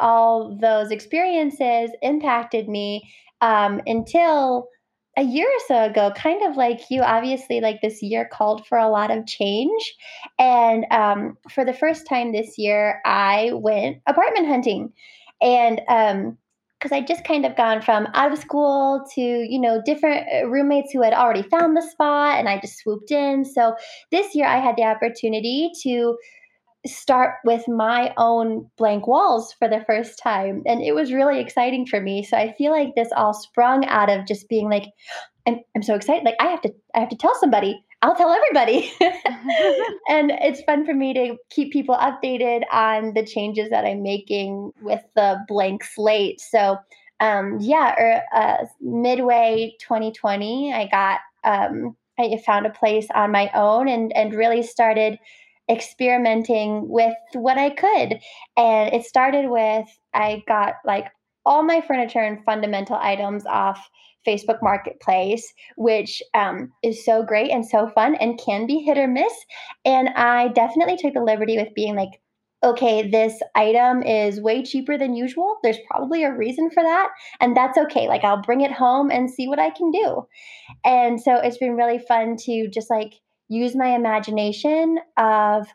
all 0.00 0.56
those 0.60 0.90
experiences 0.90 1.90
impacted 2.00 2.68
me 2.68 3.02
um, 3.42 3.82
until 3.86 4.68
a 5.18 5.22
year 5.22 5.46
or 5.46 5.60
so 5.68 5.84
ago, 5.84 6.10
kind 6.16 6.42
of 6.48 6.56
like 6.56 6.80
you, 6.88 7.02
obviously, 7.02 7.60
like 7.60 7.82
this 7.82 8.02
year 8.02 8.26
called 8.32 8.66
for 8.66 8.78
a 8.78 8.88
lot 8.88 9.10
of 9.10 9.26
change. 9.26 9.94
And 10.38 10.86
um, 10.90 11.36
for 11.50 11.66
the 11.66 11.74
first 11.74 12.06
time 12.08 12.32
this 12.32 12.56
year, 12.56 13.02
I 13.04 13.50
went 13.52 13.98
apartment 14.06 14.46
hunting. 14.46 14.92
And 15.42 15.82
um, 15.88 16.38
because 16.78 16.96
I 16.96 17.00
just 17.00 17.24
kind 17.24 17.46
of 17.46 17.56
gone 17.56 17.80
from 17.80 18.08
out 18.14 18.32
of 18.32 18.38
school 18.38 19.04
to, 19.14 19.20
you 19.20 19.60
know, 19.60 19.80
different 19.84 20.26
uh, 20.34 20.48
roommates 20.48 20.92
who 20.92 21.02
had 21.02 21.12
already 21.12 21.42
found 21.42 21.76
the 21.76 21.82
spot 21.82 22.38
and 22.38 22.48
I 22.48 22.58
just 22.58 22.78
swooped 22.78 23.12
in. 23.12 23.44
So 23.44 23.76
this 24.10 24.34
year 24.34 24.46
I 24.46 24.58
had 24.58 24.76
the 24.76 24.82
opportunity 24.82 25.70
to 25.82 26.16
start 26.86 27.36
with 27.44 27.66
my 27.68 28.12
own 28.16 28.68
blank 28.76 29.06
walls 29.06 29.54
for 29.58 29.68
the 29.68 29.84
first 29.86 30.18
time. 30.18 30.62
And 30.66 30.82
it 30.82 30.94
was 30.94 31.12
really 31.12 31.40
exciting 31.40 31.86
for 31.86 32.00
me. 32.00 32.24
So 32.24 32.36
I 32.36 32.54
feel 32.54 32.72
like 32.72 32.94
this 32.94 33.10
all 33.16 33.34
sprung 33.34 33.84
out 33.86 34.10
of 34.10 34.26
just 34.26 34.48
being 34.48 34.68
like, 34.68 34.86
I'm, 35.46 35.60
I'm 35.76 35.82
so 35.82 35.94
excited. 35.94 36.24
Like 36.24 36.36
I 36.40 36.46
have 36.46 36.60
to, 36.62 36.74
I 36.94 37.00
have 37.00 37.08
to 37.10 37.16
tell 37.16 37.38
somebody. 37.38 37.84
I'll 38.02 38.16
tell 38.16 38.32
everybody. 38.32 38.92
and 40.08 40.32
it's 40.40 40.62
fun 40.62 40.84
for 40.84 40.94
me 40.94 41.14
to 41.14 41.36
keep 41.50 41.72
people 41.72 41.96
updated 41.96 42.62
on 42.72 43.14
the 43.14 43.24
changes 43.24 43.70
that 43.70 43.84
I'm 43.84 44.02
making 44.02 44.72
with 44.82 45.02
the 45.14 45.38
blank 45.46 45.84
slate. 45.84 46.40
So 46.40 46.78
um, 47.20 47.58
yeah, 47.60 47.94
or, 47.96 48.04
er, 48.04 48.22
uh, 48.34 48.66
midway 48.80 49.76
2020, 49.80 50.74
I 50.74 50.88
got, 50.88 51.20
um, 51.44 51.96
I 52.18 52.36
found 52.44 52.66
a 52.66 52.70
place 52.70 53.06
on 53.14 53.30
my 53.30 53.50
own 53.54 53.86
and, 53.88 54.14
and 54.16 54.34
really 54.34 54.62
started 54.64 55.18
experimenting 55.70 56.88
with 56.88 57.14
what 57.34 57.58
I 57.58 57.70
could. 57.70 58.18
And 58.56 58.92
it 58.92 59.04
started 59.04 59.48
with 59.48 59.86
I 60.14 60.42
got 60.46 60.74
like 60.84 61.06
all 61.44 61.62
my 61.62 61.80
furniture 61.80 62.20
and 62.20 62.44
fundamental 62.44 62.96
items 62.96 63.44
off 63.46 63.88
Facebook 64.26 64.58
Marketplace, 64.62 65.52
which 65.76 66.22
um, 66.34 66.72
is 66.82 67.04
so 67.04 67.22
great 67.22 67.50
and 67.50 67.66
so 67.66 67.88
fun 67.88 68.14
and 68.16 68.38
can 68.38 68.66
be 68.66 68.78
hit 68.78 68.98
or 68.98 69.08
miss. 69.08 69.32
And 69.84 70.10
I 70.10 70.48
definitely 70.48 70.96
took 70.96 71.14
the 71.14 71.22
liberty 71.22 71.56
with 71.56 71.74
being 71.74 71.96
like, 71.96 72.20
okay, 72.64 73.08
this 73.08 73.40
item 73.56 74.04
is 74.04 74.40
way 74.40 74.62
cheaper 74.62 74.96
than 74.96 75.16
usual. 75.16 75.56
There's 75.62 75.78
probably 75.90 76.22
a 76.22 76.32
reason 76.32 76.70
for 76.70 76.82
that. 76.82 77.08
And 77.40 77.56
that's 77.56 77.76
okay. 77.76 78.06
Like, 78.06 78.22
I'll 78.22 78.40
bring 78.40 78.60
it 78.60 78.70
home 78.70 79.10
and 79.10 79.28
see 79.28 79.48
what 79.48 79.58
I 79.58 79.70
can 79.70 79.90
do. 79.90 80.28
And 80.84 81.20
so 81.20 81.36
it's 81.36 81.58
been 81.58 81.74
really 81.74 81.98
fun 81.98 82.36
to 82.44 82.68
just 82.68 82.88
like 82.88 83.14
use 83.52 83.76
my 83.76 83.94
imagination 83.94 84.98
of 85.16 85.66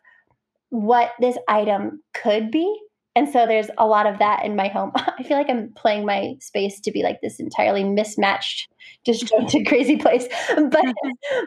what 0.69 1.12
this 1.19 1.38
item 1.48 2.01
could 2.13 2.51
be. 2.51 2.79
And 3.17 3.27
so 3.27 3.47
there's 3.47 3.71
a 3.79 3.88
lot 3.88 4.05
of 4.05 4.19
that 4.19 4.45
in 4.45 4.55
my 4.55 4.67
home. 4.67 4.91
I 4.95 5.24
feel 5.24 5.38
like 5.38 5.50
I'm 5.50 5.74
playing 5.75 6.05
my 6.05 6.36
space 6.39 6.79
to 6.81 6.91
be 6.91 7.01
like 7.01 7.19
this 7.21 7.39
entirely 7.39 7.83
mismatched, 7.83 8.69
disjointed, 9.05 9.65
crazy 9.67 9.97
place. 9.97 10.27
But 10.55 10.93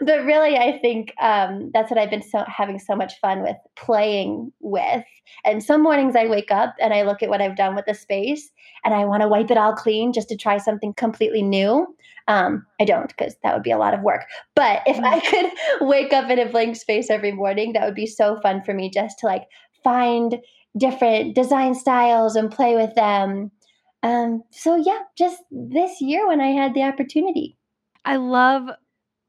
but 0.01 0.25
really, 0.25 0.57
I 0.57 0.81
think 0.81 1.15
um, 1.21 1.71
that's 1.73 1.89
what 1.89 1.99
I've 1.99 2.11
been 2.11 2.23
so 2.23 2.45
having 2.49 2.81
so 2.81 2.97
much 2.97 3.21
fun 3.21 3.43
with 3.43 3.57
playing 3.77 4.53
with. 4.59 5.05
And 5.45 5.63
some 5.63 5.81
mornings 5.81 6.17
I 6.17 6.27
wake 6.27 6.51
up 6.51 6.75
and 6.81 6.93
I 6.93 7.03
look 7.03 7.23
at 7.23 7.29
what 7.29 7.41
I've 7.41 7.57
done 7.57 7.77
with 7.77 7.87
the 7.87 7.95
space, 7.95 8.51
and 8.85 8.93
I 8.93 9.05
want 9.05 9.23
to 9.23 9.29
wipe 9.29 9.53
it 9.53 9.57
all 9.57 9.75
clean 9.75 10.13
just 10.13 10.29
to 10.31 10.37
try 10.37 10.59
something 10.59 10.93
completely 10.95 11.43
new. 11.43 11.87
Um, 12.27 12.67
I 12.81 12.85
don't 12.85 13.09
because 13.09 13.37
that 13.45 13.55
would 13.55 13.63
be 13.63 13.71
a 13.71 13.79
lot 13.79 13.95
of 13.95 14.01
work. 14.01 14.23
But 14.57 14.83
if 14.87 14.99
I 14.99 15.21
mm. 15.21 15.31
could 15.31 15.89
wake 15.89 16.13
up 16.13 16.31
in 16.31 16.41
a 16.41 16.49
blank 16.49 16.75
space 16.75 17.11
every 17.11 17.33
morning, 17.33 17.75
that 17.75 17.85
would 17.85 17.95
be 17.95 18.07
so 18.07 18.41
fun 18.41 18.61
for 18.65 18.75
me 18.75 18.91
just 18.91 19.21
to 19.21 19.27
like 19.27 19.45
find 19.85 20.39
different 20.77 21.35
design 21.35 21.75
styles 21.75 22.37
and 22.37 22.51
play 22.51 22.77
with 22.77 22.95
them. 22.95 23.51
Um, 24.03 24.43
so 24.51 24.77
yeah, 24.77 25.01
just 25.17 25.43
this 25.51 26.01
year 26.01 26.27
when 26.27 26.41
I 26.41 26.49
had 26.49 26.75
the 26.75 26.83
opportunity. 26.83 27.57
I 28.05 28.17
love 28.17 28.71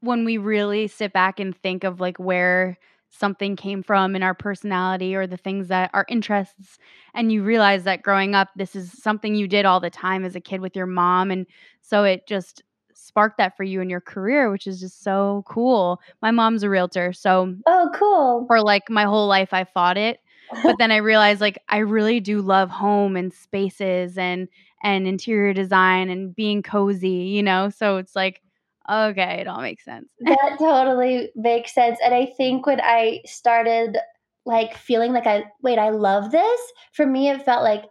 when 0.00 0.24
we 0.24 0.38
really 0.38 0.88
sit 0.88 1.12
back 1.12 1.38
and 1.38 1.56
think 1.56 1.84
of 1.84 2.00
like 2.00 2.18
where 2.18 2.78
something 3.12 3.56
came 3.56 3.82
from 3.82 4.16
in 4.16 4.22
our 4.22 4.34
personality 4.34 5.14
or 5.14 5.26
the 5.26 5.36
things 5.36 5.68
that 5.68 5.90
our 5.92 6.06
interests 6.08 6.78
and 7.14 7.30
you 7.30 7.42
realize 7.42 7.84
that 7.84 8.02
growing 8.02 8.34
up 8.34 8.48
this 8.56 8.74
is 8.74 8.90
something 9.02 9.34
you 9.34 9.46
did 9.46 9.66
all 9.66 9.80
the 9.80 9.90
time 9.90 10.24
as 10.24 10.34
a 10.34 10.40
kid 10.40 10.60
with 10.62 10.74
your 10.74 10.86
mom 10.86 11.30
and 11.30 11.46
so 11.82 12.04
it 12.04 12.26
just 12.26 12.62
sparked 12.94 13.36
that 13.36 13.54
for 13.54 13.64
you 13.64 13.82
in 13.82 13.90
your 13.90 14.00
career 14.00 14.50
which 14.50 14.66
is 14.66 14.80
just 14.80 15.02
so 15.02 15.44
cool 15.46 16.00
my 16.22 16.30
mom's 16.30 16.62
a 16.62 16.70
realtor 16.70 17.12
so 17.12 17.54
oh 17.66 17.90
cool 17.94 18.46
for 18.46 18.62
like 18.62 18.88
my 18.88 19.04
whole 19.04 19.28
life 19.28 19.52
i 19.52 19.62
fought 19.62 19.98
it 19.98 20.20
but 20.62 20.76
then 20.78 20.90
i 20.90 20.96
realized 20.96 21.40
like 21.40 21.58
i 21.68 21.78
really 21.78 22.20
do 22.20 22.40
love 22.40 22.70
home 22.70 23.16
and 23.16 23.32
spaces 23.32 24.18
and 24.18 24.48
and 24.82 25.06
interior 25.06 25.52
design 25.52 26.10
and 26.10 26.34
being 26.34 26.62
cozy 26.62 27.08
you 27.08 27.42
know 27.42 27.70
so 27.70 27.96
it's 27.96 28.16
like 28.16 28.42
Okay, 28.90 29.40
it 29.40 29.46
all 29.46 29.60
makes 29.60 29.84
sense. 29.84 30.08
that 30.20 30.56
totally 30.58 31.30
makes 31.36 31.74
sense. 31.74 31.98
And 32.04 32.14
I 32.14 32.26
think 32.26 32.66
when 32.66 32.80
I 32.80 33.20
started 33.24 33.96
like 34.44 34.76
feeling 34.76 35.12
like 35.12 35.26
I 35.26 35.44
wait, 35.62 35.78
I 35.78 35.90
love 35.90 36.30
this, 36.32 36.60
for 36.92 37.06
me 37.06 37.28
it 37.30 37.44
felt 37.44 37.62
like 37.62 37.84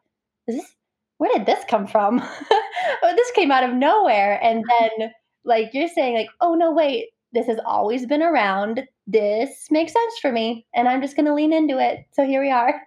this 0.48 0.75
where 1.18 1.32
did 1.38 1.46
this 1.46 1.63
come 1.70 1.88
from? 1.88 2.20
oh, 2.22 3.13
this 3.15 3.32
came 3.32 3.51
out 3.51 3.63
of 3.63 3.74
nowhere. 3.75 4.39
And 4.44 4.63
then 5.00 5.12
like 5.46 5.70
you're 5.74 5.88
saying 5.88 6.15
like, 6.15 6.30
"Oh 6.41 6.56
no, 6.56 6.72
wait, 6.74 7.10
this 7.34 7.48
has 7.48 7.60
always 7.66 8.06
been 8.06 8.22
around. 8.22 8.84
This 9.08 9.68
makes 9.72 9.94
sense 9.94 10.14
for 10.22 10.32
me, 10.32 10.66
and 10.76 10.88
I'm 10.88 11.02
just 11.02 11.16
going 11.16 11.26
to 11.26 11.34
lean 11.34 11.54
into 11.54 11.80
it." 11.80 12.06
So 12.12 12.26
here 12.26 12.42
we 12.42 12.52
are. 12.52 12.82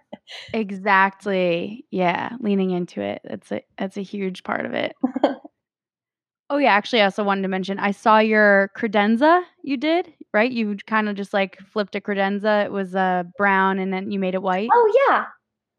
Exactly. 0.53 1.85
Yeah, 1.91 2.31
leaning 2.39 2.71
into 2.71 3.01
it. 3.01 3.21
That's 3.23 3.51
a 3.51 3.61
that's 3.77 3.97
a 3.97 4.01
huge 4.01 4.43
part 4.43 4.65
of 4.65 4.73
it. 4.73 4.95
Oh 6.49 6.57
yeah, 6.57 6.73
actually, 6.73 7.01
I 7.01 7.05
also 7.05 7.23
wanted 7.23 7.41
to 7.41 7.47
mention 7.47 7.79
I 7.79 7.91
saw 7.91 8.19
your 8.19 8.69
credenza 8.77 9.41
you 9.63 9.77
did, 9.77 10.13
right? 10.31 10.51
You 10.51 10.77
kind 10.85 11.09
of 11.09 11.15
just 11.15 11.33
like 11.33 11.57
flipped 11.59 11.95
a 11.95 12.01
credenza. 12.01 12.65
It 12.65 12.71
was 12.71 12.95
uh, 12.95 13.23
brown 13.37 13.79
and 13.79 13.91
then 13.91 14.11
you 14.11 14.19
made 14.19 14.35
it 14.35 14.43
white. 14.43 14.69
Oh 14.71 15.07
yeah. 15.09 15.25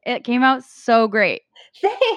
It 0.07 0.25
came 0.25 0.43
out 0.43 0.65
so 0.65 1.09
great. 1.09 1.43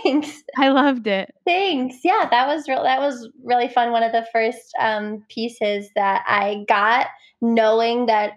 Thanks. 0.03 0.43
I 0.57 0.69
loved 0.69 1.07
it. 1.07 1.33
Thanks. 1.45 1.97
Yeah, 2.03 2.27
that 2.31 2.47
was 2.47 2.67
real 2.69 2.83
that 2.83 2.99
was 2.99 3.29
really 3.43 3.67
fun. 3.67 3.91
One 3.91 4.03
of 4.03 4.11
the 4.11 4.25
first 4.31 4.73
um, 4.79 5.25
pieces 5.27 5.89
that 5.95 6.23
I 6.27 6.63
got 6.69 7.07
knowing 7.41 8.05
that 8.05 8.33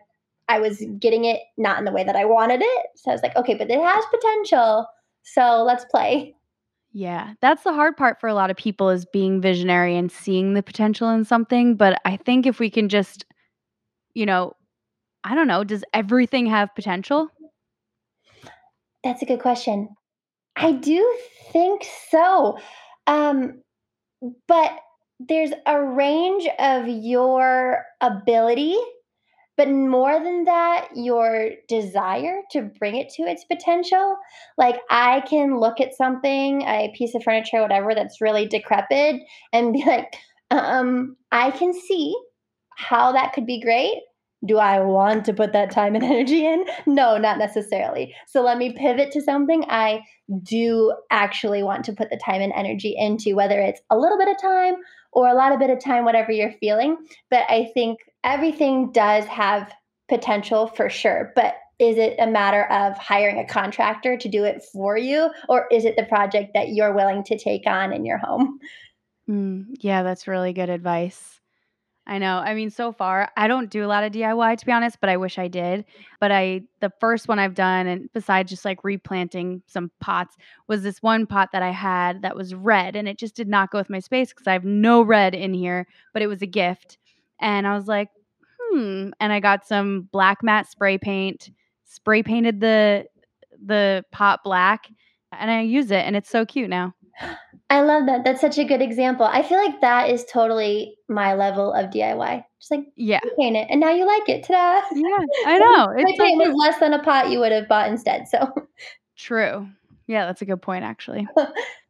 I 0.49 0.59
was 0.59 0.85
getting 0.99 1.25
it 1.25 1.41
not 1.57 1.79
in 1.79 1.85
the 1.85 1.93
way 1.93 2.03
that 2.03 2.17
I 2.17 2.25
wanted 2.25 2.61
it. 2.63 2.87
So 2.97 3.11
I 3.11 3.15
was 3.15 3.23
like, 3.23 3.37
okay, 3.37 3.55
but 3.55 3.71
it 3.71 3.81
has 3.81 4.05
potential. 4.11 4.87
So 5.23 5.63
let's 5.63 5.85
play. 5.85 6.35
Yeah, 6.93 7.35
that's 7.41 7.63
the 7.63 7.73
hard 7.73 7.97
part 7.97 8.21
for 8.21 8.29
a 8.29 8.35
lot 8.35 8.51
of 8.51 8.57
people 8.57 8.91
is 8.91 9.07
being 9.07 9.41
visionary 9.41 9.97
and 9.97 10.11
seeing 10.11 10.55
the 10.55 10.63
potential 10.63 11.09
in 11.11 11.25
something, 11.25 11.77
but 11.77 12.01
I 12.05 12.17
think 12.17 12.47
if 12.47 12.59
we 12.59 12.69
can 12.69 12.89
just 12.89 13.25
you 14.15 14.27
know, 14.27 14.55
I 15.25 15.35
don't 15.35 15.47
know, 15.47 15.65
does 15.65 15.85
everything 15.95 16.47
have 16.47 16.75
potential? 16.75 17.29
That's 19.05 19.23
a 19.23 19.27
good 19.27 19.41
question. 19.41 19.89
I 20.57 20.73
do 20.73 21.17
think 21.53 21.87
so. 22.11 22.59
Um, 23.07 23.63
but 24.47 24.73
there's 25.19 25.53
a 25.67 25.83
range 25.83 26.47
of 26.59 26.87
your 26.89 27.85
ability 28.01 28.77
but 29.57 29.69
more 29.69 30.19
than 30.23 30.45
that, 30.45 30.89
your 30.95 31.51
desire 31.69 32.41
to 32.53 32.63
bring 32.63 32.97
it 32.97 33.11
to 33.11 33.23
its 33.23 33.45
potential. 33.45 34.17
Like, 34.57 34.81
I 34.89 35.21
can 35.21 35.61
look 35.61 35.79
at 35.81 35.95
something, 35.95 36.63
a 36.63 36.93
piece 36.97 37.15
of 37.15 37.23
furniture, 37.23 37.61
whatever, 37.61 37.95
that's 37.95 38.21
really 38.21 38.47
decrepit, 38.47 39.21
and 39.53 39.73
be 39.73 39.85
like, 39.85 40.17
um, 40.51 41.17
I 41.31 41.51
can 41.51 41.75
see 41.75 42.17
how 42.77 43.13
that 43.13 43.35
could 43.35 43.47
be 43.47 43.61
great. 43.61 44.01
Do 44.45 44.59
I 44.59 44.81
want 44.81 45.25
to 45.27 45.33
put 45.33 45.53
that 45.53 45.71
time 45.71 45.95
and 45.95 46.05
energy 46.13 46.47
in? 46.47 46.65
No, 46.87 47.17
not 47.19 47.39
necessarily. 47.39 48.15
So 48.27 48.43
let 48.43 48.59
me 48.59 48.73
pivot 48.73 49.13
to 49.13 49.21
something 49.21 49.65
I 49.69 50.03
do 50.43 50.95
actually 51.11 51.63
want 51.63 51.85
to 51.85 51.93
put 51.93 52.11
the 52.11 52.17
time 52.17 52.41
and 52.41 52.53
energy 52.55 52.95
into, 52.97 53.37
whether 53.37 53.61
it's 53.61 53.81
a 53.91 53.99
little 53.99 54.19
bit 54.19 54.29
of 54.29 54.41
time 54.41 54.75
or 55.13 55.29
a 55.29 55.35
lot 55.35 55.53
of 55.53 55.59
bit 55.59 55.71
of 55.71 55.83
time, 55.83 56.05
whatever 56.05 56.33
you're 56.33 56.55
feeling. 56.61 56.97
But 57.31 57.45
I 57.49 57.71
think 57.75 57.99
everything 58.25 58.93
does 58.93 59.25
have 59.27 59.73
potential 60.09 60.67
for 60.67 60.89
sure. 60.89 61.33
But 61.35 61.55
is 61.79 61.99
it 61.99 62.15
a 62.19 62.27
matter 62.27 62.65
of 62.65 62.97
hiring 62.97 63.39
a 63.39 63.47
contractor 63.47 64.17
to 64.17 64.29
do 64.29 64.45
it 64.45 64.63
for 64.73 64.97
you, 64.97 65.31
or 65.49 65.67
is 65.71 65.85
it 65.85 65.97
the 65.97 66.05
project 66.05 66.53
that 66.55 66.69
you're 66.69 66.95
willing 66.95 67.25
to 67.25 67.37
take 67.37 67.67
on 67.67 67.93
in 67.93 68.05
your 68.05 68.19
home? 68.19 68.61
Mm, 69.29 69.67
yeah, 69.81 70.03
that's 70.03 70.29
really 70.29 70.53
good 70.53 70.71
advice. 70.71 71.41
I 72.05 72.19
know. 72.19 72.39
I 72.39 72.55
mean, 72.55 72.71
so 72.71 72.91
far, 72.91 73.31
I 73.37 73.47
don't 73.47 73.71
do 73.71 73.85
a 73.85 73.87
lot 73.87 74.03
of 74.03 74.13
DIY 74.13 74.59
to 74.59 74.67
be 74.67 74.73
honest, 74.73 74.99
but 75.01 75.09
I 75.09 75.17
wish 75.17 75.39
I 75.39 75.47
did. 75.47 75.85
But 76.19 76.33
I, 76.33 76.63
the 76.81 76.91
first 76.99 77.29
one 77.29 77.39
I've 77.39 77.55
done, 77.55 77.87
and 77.87 78.13
besides 78.13 78.51
just 78.51 78.65
like 78.65 78.83
replanting 78.83 79.63
some 79.69 79.91
pots, 80.01 80.37
was 80.67 80.83
this 80.83 81.01
one 81.01 81.27
pot 81.27 81.51
that 81.53 81.63
I 81.63 81.71
had 81.71 82.23
that 82.23 82.35
was 82.37 82.55
red, 82.55 82.97
and 82.97 83.09
it 83.09 83.19
just 83.19 83.37
did 83.37 83.47
not 83.47 83.71
go 83.71 83.79
with 83.79 83.89
my 83.89 84.01
space 84.01 84.31
because 84.31 84.49
I 84.49 84.53
have 84.53 84.65
no 84.65 85.03
red 85.03 85.35
in 85.35 85.55
here, 85.55 85.87
but 86.13 86.23
it 86.23 86.27
was 86.27 86.43
a 86.43 86.47
gift. 86.47 86.99
And 87.41 87.69
I 87.69 87.77
was 87.77 87.87
like, 87.87 88.09
hmm. 88.61 89.11
And 89.21 89.33
I 89.33 89.39
got 89.39 89.67
some 89.67 90.09
black 90.13 90.43
matte 90.43 90.69
spray 90.69 90.99
paint, 90.99 91.51
spray 91.85 92.23
painted 92.23 92.61
the 92.61 93.07
the 93.65 94.05
pot 94.11 94.41
black, 94.43 94.89
and 95.31 95.53
I 95.53 95.61
use 95.61 95.93
it, 95.93 96.05
and 96.05 96.17
it's 96.17 96.31
so 96.31 96.45
cute 96.45 96.69
now. 96.69 96.95
I 97.73 97.81
love 97.81 98.05
that. 98.05 98.23
That's 98.23 98.43
such 98.43 98.59
a 98.59 98.65
good 98.65 98.83
example. 98.83 99.25
I 99.25 99.43
feel 99.43 99.57
like 99.57 99.81
that 99.81 100.11
is 100.11 100.27
totally 100.27 100.99
my 101.09 101.33
level 101.33 101.73
of 101.73 101.89
DIY. 101.91 102.45
Just 102.61 102.71
like 102.71 102.85
yeah, 102.97 103.21
paint 103.41 103.57
it, 103.57 103.67
and 103.71 103.81
now 103.81 103.89
you 103.89 104.07
like 104.07 104.29
it. 104.29 104.45
Ta-da! 104.45 104.87
Yeah, 104.95 105.27
I 105.47 105.59
know. 105.59 105.95
It's 105.97 106.19
paint 106.19 106.37
was 106.37 106.55
less 106.55 106.79
than 106.81 106.93
a 106.93 107.03
pot 107.03 107.31
you 107.31 107.39
would 107.39 107.51
have 107.51 107.69
bought 107.69 107.89
instead. 107.89 108.29
So 108.29 108.53
true. 109.17 109.67
Yeah, 110.07 110.27
that's 110.27 110.43
a 110.43 110.45
good 110.45 110.61
point, 110.61 110.85
actually. 110.85 111.27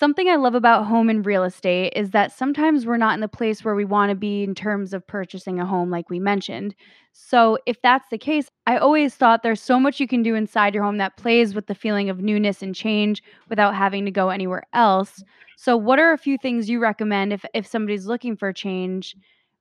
Something 0.00 0.30
I 0.30 0.36
love 0.36 0.54
about 0.54 0.86
home 0.86 1.10
and 1.10 1.26
real 1.26 1.44
estate 1.44 1.92
is 1.94 2.12
that 2.12 2.32
sometimes 2.32 2.86
we're 2.86 2.96
not 2.96 3.12
in 3.12 3.20
the 3.20 3.28
place 3.28 3.62
where 3.62 3.74
we 3.74 3.84
want 3.84 4.08
to 4.08 4.16
be 4.16 4.42
in 4.42 4.54
terms 4.54 4.94
of 4.94 5.06
purchasing 5.06 5.60
a 5.60 5.66
home, 5.66 5.90
like 5.90 6.08
we 6.08 6.18
mentioned. 6.18 6.74
So, 7.12 7.58
if 7.66 7.82
that's 7.82 8.08
the 8.08 8.16
case, 8.16 8.48
I 8.66 8.78
always 8.78 9.14
thought 9.14 9.42
there's 9.42 9.60
so 9.60 9.78
much 9.78 10.00
you 10.00 10.08
can 10.08 10.22
do 10.22 10.34
inside 10.34 10.72
your 10.72 10.84
home 10.84 10.96
that 10.96 11.18
plays 11.18 11.54
with 11.54 11.66
the 11.66 11.74
feeling 11.74 12.08
of 12.08 12.20
newness 12.22 12.62
and 12.62 12.74
change 12.74 13.22
without 13.50 13.74
having 13.74 14.06
to 14.06 14.10
go 14.10 14.30
anywhere 14.30 14.62
else. 14.72 15.22
So, 15.58 15.76
what 15.76 15.98
are 15.98 16.14
a 16.14 16.18
few 16.18 16.38
things 16.38 16.70
you 16.70 16.80
recommend 16.80 17.34
if, 17.34 17.44
if 17.52 17.66
somebody's 17.66 18.06
looking 18.06 18.38
for 18.38 18.54
change 18.54 19.14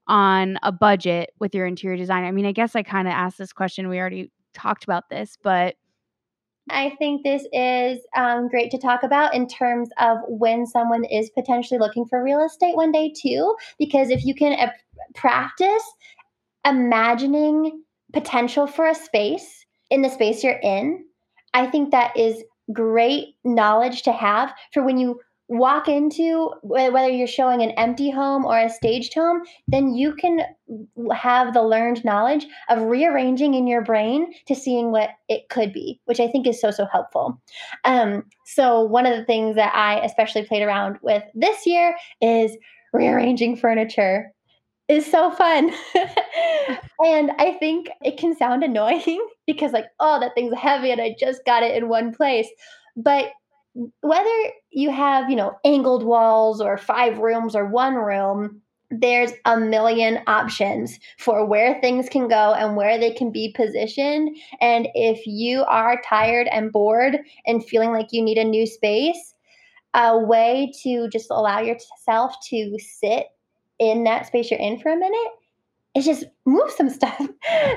on 0.07 0.57
a 0.63 0.71
budget 0.71 1.31
with 1.41 1.53
your 1.53 1.65
interior 1.65 1.97
design? 1.97 2.23
I 2.23 2.31
mean, 2.31 2.45
I 2.45 2.53
guess 2.53 2.77
I 2.77 2.83
kind 2.83 3.09
of 3.09 3.11
asked 3.11 3.39
this 3.39 3.51
question. 3.51 3.89
We 3.89 3.99
already 3.99 4.31
talked 4.53 4.85
about 4.85 5.09
this, 5.09 5.37
but 5.43 5.75
I 6.69 6.95
think 6.97 7.23
this 7.23 7.45
is 7.51 7.99
um, 8.15 8.47
great 8.47 8.71
to 8.71 8.77
talk 8.77 9.03
about 9.03 9.33
in 9.33 9.47
terms 9.47 9.89
of 9.99 10.17
when 10.27 10.65
someone 10.65 11.03
is 11.05 11.29
potentially 11.31 11.79
looking 11.79 12.05
for 12.05 12.23
real 12.23 12.43
estate 12.45 12.75
one 12.75 12.91
day, 12.91 13.13
too. 13.15 13.55
Because 13.77 14.09
if 14.09 14.25
you 14.25 14.35
can 14.35 14.53
uh, 14.59 14.71
practice 15.15 15.83
imagining 16.65 17.83
potential 18.13 18.67
for 18.67 18.87
a 18.87 18.95
space 18.95 19.65
in 19.89 20.01
the 20.01 20.09
space 20.09 20.43
you're 20.43 20.59
in, 20.61 21.05
I 21.53 21.67
think 21.67 21.91
that 21.91 22.15
is 22.17 22.43
great 22.71 23.35
knowledge 23.43 24.03
to 24.03 24.11
have 24.11 24.53
for 24.73 24.83
when 24.83 24.97
you 24.97 25.19
walk 25.49 25.87
into 25.87 26.51
whether 26.61 27.09
you're 27.09 27.25
showing 27.27 27.63
an 27.63 27.71
empty 27.71 28.11
home 28.11 28.45
or 28.45 28.57
a 28.59 28.69
staged 28.69 29.15
home 29.15 29.41
then 29.67 29.95
you 29.95 30.13
can 30.13 30.41
have 31.11 31.53
the 31.55 31.63
learned 31.63 32.05
knowledge 32.05 32.45
of 32.69 32.83
rearranging 32.83 33.55
in 33.55 33.65
your 33.65 33.83
brain 33.83 34.31
to 34.45 34.53
seeing 34.53 34.91
what 34.91 35.09
it 35.27 35.49
could 35.49 35.73
be 35.73 35.99
which 36.05 36.19
i 36.19 36.27
think 36.27 36.45
is 36.45 36.61
so 36.61 36.69
so 36.69 36.85
helpful 36.91 37.41
um, 37.83 38.23
so 38.45 38.83
one 38.83 39.07
of 39.07 39.17
the 39.17 39.25
things 39.25 39.55
that 39.55 39.73
i 39.75 39.99
especially 40.05 40.45
played 40.45 40.61
around 40.61 40.97
with 41.01 41.23
this 41.33 41.65
year 41.65 41.95
is 42.21 42.55
rearranging 42.93 43.57
furniture 43.57 44.31
is 44.87 45.05
so 45.05 45.31
fun. 45.31 45.71
and 47.05 47.31
I 47.37 47.55
think 47.59 47.89
it 48.01 48.17
can 48.17 48.35
sound 48.35 48.63
annoying 48.63 49.25
because, 49.47 49.71
like, 49.71 49.85
oh, 49.99 50.19
that 50.19 50.33
thing's 50.35 50.57
heavy 50.57 50.91
and 50.91 50.99
I 50.99 51.15
just 51.17 51.45
got 51.45 51.63
it 51.63 51.75
in 51.75 51.87
one 51.87 52.13
place. 52.13 52.47
But 52.97 53.27
whether 54.01 54.51
you 54.71 54.91
have, 54.91 55.29
you 55.29 55.35
know, 55.35 55.57
angled 55.63 56.03
walls 56.03 56.61
or 56.61 56.77
five 56.77 57.19
rooms 57.19 57.55
or 57.55 57.65
one 57.65 57.95
room, 57.95 58.61
there's 58.91 59.31
a 59.45 59.57
million 59.57 60.19
options 60.27 60.99
for 61.17 61.45
where 61.45 61.79
things 61.79 62.09
can 62.09 62.27
go 62.27 62.53
and 62.53 62.75
where 62.75 62.97
they 62.97 63.11
can 63.11 63.31
be 63.31 63.53
positioned. 63.55 64.35
And 64.61 64.87
if 64.95 65.25
you 65.27 65.63
are 65.65 66.01
tired 66.03 66.47
and 66.47 66.71
bored 66.71 67.19
and 67.45 67.65
feeling 67.65 67.91
like 67.91 68.07
you 68.11 68.21
need 68.23 68.37
a 68.37 68.43
new 68.43 68.65
space, 68.65 69.35
a 69.93 70.17
way 70.17 70.71
to 70.83 71.07
just 71.09 71.29
allow 71.29 71.59
yourself 71.59 72.35
to 72.49 72.77
sit 72.79 73.27
in 73.79 74.03
that 74.03 74.27
space 74.27 74.51
you're 74.51 74.59
in 74.59 74.79
for 74.79 74.91
a 74.91 74.97
minute 74.97 75.31
is 75.95 76.05
just 76.05 76.25
move 76.45 76.69
some 76.71 76.89
stuff. 76.89 77.27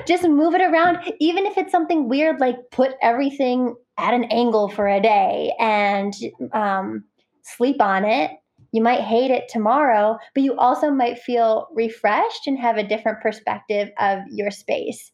just 0.05 0.23
move 0.23 0.53
it 0.53 0.61
around. 0.61 0.97
Even 1.19 1.45
if 1.45 1.57
it's 1.57 1.71
something 1.71 2.09
weird, 2.09 2.39
like 2.39 2.57
put 2.71 2.91
everything 3.01 3.75
at 3.97 4.13
an 4.13 4.25
angle 4.25 4.69
for 4.69 4.87
a 4.87 5.01
day 5.01 5.53
and 5.59 6.13
um, 6.53 7.03
sleep 7.43 7.81
on 7.81 8.05
it 8.05 8.31
you 8.73 8.81
might 8.81 9.01
hate 9.01 9.29
it 9.29 9.47
tomorrow, 9.47 10.17
but 10.33 10.43
you 10.43 10.57
also 10.57 10.89
might 10.89 11.19
feel 11.19 11.67
refreshed 11.75 12.47
and 12.47 12.57
have 12.57 12.75
a 12.75 12.83
different 12.83 13.21
perspective 13.21 13.89
of 13.99 14.19
your 14.31 14.49
space. 14.49 15.11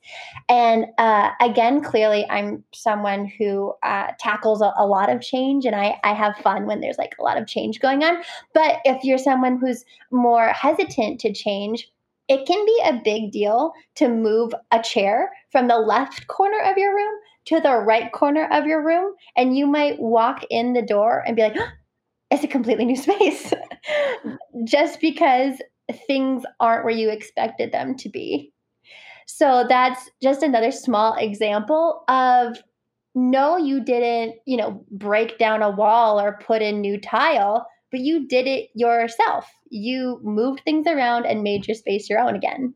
And 0.48 0.86
uh, 0.98 1.32
again, 1.42 1.84
clearly, 1.84 2.26
I'm 2.30 2.64
someone 2.74 3.30
who 3.38 3.74
uh, 3.84 4.14
tackles 4.18 4.62
a, 4.62 4.72
a, 4.78 4.88
lot 4.88 5.12
of 5.12 5.22
change 5.22 5.66
and 5.66 5.76
I, 5.76 6.00
I 6.06 6.14
have 6.14 6.38
fun 6.38 6.66
when 6.68 6.80
there's 6.80 6.98
like 6.98 7.16
a 7.20 7.24
lot 7.24 7.38
of 7.38 7.48
change 7.48 7.82
going 7.82 8.02
on. 8.02 8.24
But 8.54 8.78
if 8.86 9.04
you're 9.04 9.18
someone 9.18 9.60
who's 9.60 9.84
more 10.10 10.48
hesitant 10.48 11.20
to 11.20 11.34
change, 11.34 11.92
it 12.30 12.46
can 12.46 12.64
be 12.66 12.82
a 12.86 13.02
big 13.04 13.32
deal 13.32 13.74
to 13.96 14.08
move 14.08 14.54
a 14.72 14.82
chair 14.82 15.32
from 15.52 15.68
the 15.68 15.80
left 15.80 16.28
corner 16.28 16.60
of 16.60 16.78
your 16.78 16.96
room 16.96 17.14
to 17.46 17.60
the 17.60 17.76
right 17.76 18.12
corner 18.12 18.48
of 18.52 18.66
your 18.66 18.86
room. 18.86 19.14
And 19.36 19.58
you 19.58 19.66
might 19.66 20.00
walk 20.00 20.44
in 20.52 20.74
the 20.74 20.84
door 20.84 21.24
and 21.26 21.36
be 21.36 21.42
like, 21.42 21.58
it's 22.30 22.44
a 22.44 22.48
completely 22.48 22.86
new 22.86 22.96
space 22.96 23.52
just 24.64 25.02
because 25.02 25.56
things 26.08 26.44
aren't 26.60 26.86
where 26.86 26.94
you 26.94 27.10
expected 27.10 27.72
them 27.72 27.96
to 27.98 28.10
be. 28.10 28.54
So 29.26 29.66
that's 29.68 30.10
just 30.22 30.44
another 30.44 30.72
small 30.72 31.16
example 31.16 32.04
of 32.08 32.58
no, 33.16 33.58
you 33.58 33.84
didn't, 33.84 34.36
you 34.46 34.58
know, 34.58 34.86
break 34.92 35.40
down 35.40 35.64
a 35.64 35.72
wall 35.72 36.20
or 36.20 36.40
put 36.46 36.62
in 36.62 36.80
new 36.80 37.00
tile, 37.00 37.66
but 37.92 38.00
you 38.00 38.28
did 38.28 38.48
it 38.48 38.70
yourself. 38.74 39.46
You 39.70 40.20
moved 40.24 40.62
things 40.64 40.88
around 40.88 41.26
and 41.26 41.44
made 41.44 41.68
your 41.68 41.76
space 41.76 42.10
your 42.10 42.20
own 42.20 42.36
again. 42.36 42.74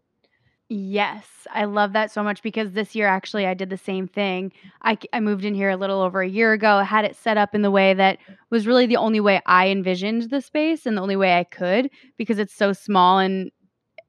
Yes, 0.69 1.27
I 1.51 1.65
love 1.65 1.93
that 1.93 2.09
so 2.09 2.23
much 2.23 2.41
because 2.41 2.71
this 2.71 2.95
year 2.95 3.05
actually 3.05 3.45
I 3.45 3.53
did 3.53 3.69
the 3.69 3.77
same 3.77 4.07
thing. 4.07 4.51
I, 4.81 4.97
I 5.11 5.19
moved 5.19 5.45
in 5.45 5.53
here 5.53 5.69
a 5.69 5.77
little 5.77 6.01
over 6.01 6.21
a 6.21 6.27
year 6.27 6.53
ago, 6.53 6.77
I 6.77 6.83
had 6.83 7.05
it 7.05 7.15
set 7.15 7.37
up 7.37 7.53
in 7.53 7.61
the 7.61 7.69
way 7.69 7.93
that 7.93 8.17
was 8.49 8.65
really 8.65 8.85
the 8.85 8.97
only 8.97 9.19
way 9.19 9.41
I 9.45 9.67
envisioned 9.67 10.29
the 10.31 10.41
space 10.41 10.85
and 10.85 10.97
the 10.97 11.01
only 11.01 11.15
way 11.15 11.37
I 11.37 11.43
could 11.43 11.91
because 12.17 12.39
it's 12.39 12.55
so 12.55 12.73
small 12.73 13.19
and 13.19 13.51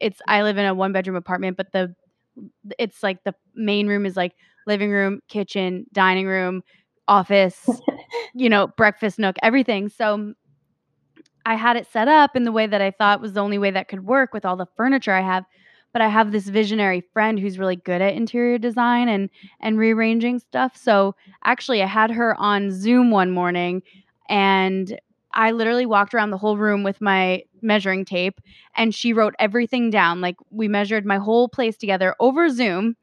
it's 0.01 0.23
I 0.27 0.43
live 0.43 0.57
in 0.57 0.65
a 0.65 0.75
one 0.75 0.93
bedroom 0.93 1.17
apartment, 1.17 1.57
but 1.57 1.73
the 1.73 1.95
it's 2.79 3.03
like 3.03 3.25
the 3.25 3.35
main 3.55 3.87
room 3.87 4.07
is 4.07 4.17
like 4.17 4.35
living 4.67 4.91
room, 4.91 5.21
kitchen, 5.29 5.87
dining 5.93 6.27
room, 6.27 6.63
office, 7.09 7.69
you 8.35 8.49
know, 8.49 8.69
breakfast 8.69 9.19
nook, 9.19 9.37
everything. 9.43 9.89
So 9.89 10.35
I 11.47 11.55
had 11.55 11.77
it 11.77 11.87
set 11.87 12.09
up 12.09 12.37
in 12.37 12.45
the 12.45 12.53
way 12.53 12.67
that 12.67 12.81
I 12.81 12.91
thought 12.91 13.21
was 13.21 13.35
the 13.35 13.41
only 13.41 13.59
way 13.59 13.71
that 13.71 13.89
could 13.89 14.05
work 14.05 14.33
with 14.33 14.45
all 14.45 14.57
the 14.57 14.69
furniture 14.77 15.13
I 15.13 15.21
have 15.21 15.45
but 15.95 16.03
I 16.03 16.09
have 16.09 16.33
this 16.33 16.49
visionary 16.49 17.05
friend 17.13 17.39
who's 17.39 17.59
really 17.59 17.77
good 17.77 18.03
at 18.03 18.15
interior 18.15 18.59
design 18.59 19.09
and 19.09 19.31
and 19.61 19.79
rearranging 19.79 20.41
stuff. 20.41 20.77
So 20.77 21.15
actually 21.45 21.83
I 21.83 21.87
had 21.87 22.11
her 22.11 22.39
on 22.39 22.73
Zoom 22.73 23.11
one 23.13 23.31
morning 23.31 23.81
and 24.29 24.99
I 25.33 25.53
literally 25.53 25.87
walked 25.87 26.13
around 26.13 26.31
the 26.31 26.37
whole 26.39 26.57
room 26.57 26.83
with 26.83 27.01
my 27.01 27.45
measuring 27.63 28.05
tape 28.05 28.41
and 28.77 28.93
she 28.93 29.13
wrote 29.13 29.35
everything 29.39 29.89
down. 29.89 30.21
Like 30.21 30.37
we 30.51 30.67
measured 30.67 31.07
my 31.07 31.19
whole 31.19 31.49
place 31.49 31.77
together 31.77 32.17
over 32.19 32.49
Zoom 32.49 32.97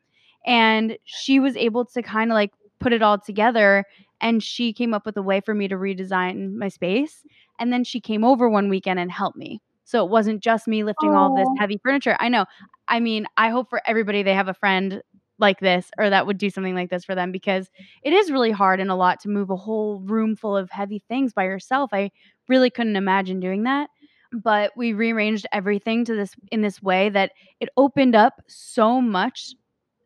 and 0.46 0.98
she 1.06 1.40
was 1.40 1.56
able 1.56 1.86
to 1.86 2.02
kind 2.02 2.30
of 2.30 2.36
like 2.36 2.52
put 2.80 2.92
it 2.92 3.02
all 3.02 3.20
together 3.20 3.86
and 4.22 4.42
she 4.42 4.72
came 4.72 4.94
up 4.94 5.06
with 5.06 5.18
a 5.18 5.22
way 5.22 5.42
for 5.42 5.54
me 5.54 5.68
to 5.68 5.76
redesign 5.76 6.54
my 6.54 6.70
space 6.70 7.24
and 7.60 7.74
then 7.74 7.84
she 7.84 8.00
came 8.00 8.24
over 8.24 8.50
one 8.50 8.70
weekend 8.70 9.00
and 9.00 9.12
helped 9.12 9.38
me. 9.38 9.62
So 9.84 10.06
it 10.06 10.10
wasn't 10.10 10.42
just 10.42 10.68
me 10.68 10.84
lifting 10.84 11.14
all 11.14 11.36
this 11.36 11.50
heavy 11.58 11.78
furniture. 11.84 12.16
I 12.20 12.30
know. 12.30 12.46
I 12.88 13.00
mean, 13.02 13.26
I 13.36 13.50
hope 13.50 13.70
for 13.70 13.82
everybody 13.86 14.24
they 14.24 14.34
have 14.34 14.48
a 14.48 14.54
friend 14.54 15.02
like 15.38 15.60
this 15.60 15.90
or 15.98 16.10
that 16.10 16.28
would 16.28 16.38
do 16.38 16.50
something 16.50 16.76
like 16.76 16.90
this 16.90 17.04
for 17.04 17.16
them 17.16 17.32
because 17.32 17.70
it 18.04 18.14
is 18.14 18.32
really 18.32 18.52
hard 18.52 18.80
and 18.80 18.92
a 18.92 18.96
lot 18.96 19.20
to 19.22 19.30
move 19.30 19.50
a 19.50 19.56
whole 19.56 20.00
room 20.02 20.36
full 20.36 20.56
of 20.56 20.70
heavy 20.70 21.04
things 21.10 21.34
by 21.34 21.44
yourself. 21.44 21.90
I 21.92 22.12
really 22.48 22.70
couldn't 22.70 22.96
imagine 22.96 23.40
doing 23.40 23.64
that. 23.64 23.90
But 24.32 24.72
we 24.78 24.94
rearranged 24.94 25.46
everything 25.52 26.06
to 26.06 26.16
this 26.16 26.36
in 26.52 26.62
this 26.62 26.82
way 26.82 27.10
that 27.10 27.34
it 27.60 27.68
opened 27.76 28.16
up 28.16 28.42
so 28.48 29.02
much 29.02 29.56